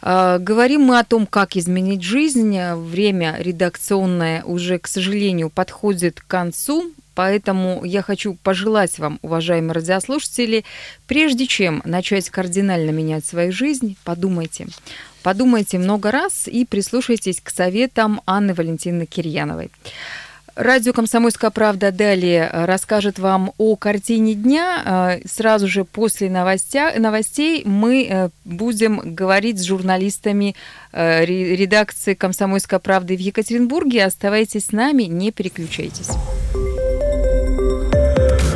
Э, 0.00 0.38
говорим 0.40 0.80
мы 0.80 0.98
о 0.98 1.04
том, 1.04 1.26
как 1.26 1.56
изменить 1.56 2.02
жизнь. 2.02 2.58
Время 2.74 3.36
редакционное 3.38 4.42
уже, 4.44 4.78
к 4.78 4.86
сожалению, 4.86 5.50
подходит 5.50 6.22
к 6.22 6.26
концу. 6.26 6.90
Поэтому 7.14 7.84
я 7.84 8.02
хочу 8.02 8.34
пожелать 8.42 8.98
вам, 8.98 9.18
уважаемые 9.22 9.72
радиослушатели, 9.72 10.64
прежде 11.06 11.46
чем 11.46 11.82
начать 11.84 12.30
кардинально 12.30 12.90
менять 12.90 13.24
свою 13.24 13.52
жизнь, 13.52 13.96
подумайте. 14.04 14.66
Подумайте 15.22 15.78
много 15.78 16.10
раз 16.10 16.48
и 16.48 16.66
прислушайтесь 16.66 17.40
к 17.40 17.50
советам 17.50 18.20
Анны 18.26 18.52
Валентины 18.52 19.06
Кирьяновой. 19.06 19.70
Радио 20.56 20.92
«Комсомольская 20.92 21.50
правда» 21.50 21.90
далее 21.90 22.48
расскажет 22.52 23.18
вам 23.18 23.52
о 23.58 23.74
картине 23.74 24.34
дня. 24.34 25.18
Э, 25.24 25.26
сразу 25.26 25.66
же 25.66 25.84
после 25.84 26.30
новостей 26.30 27.62
мы 27.64 28.06
э, 28.08 28.28
будем 28.44 29.00
говорить 29.16 29.58
с 29.58 29.64
журналистами 29.64 30.54
э, 30.92 31.24
редакции 31.24 32.14
«Комсомольской 32.14 32.78
правды» 32.78 33.16
в 33.16 33.20
Екатеринбурге. 33.20 34.04
Оставайтесь 34.04 34.66
с 34.66 34.72
нами, 34.72 35.04
не 35.04 35.32
переключайтесь. 35.32 36.10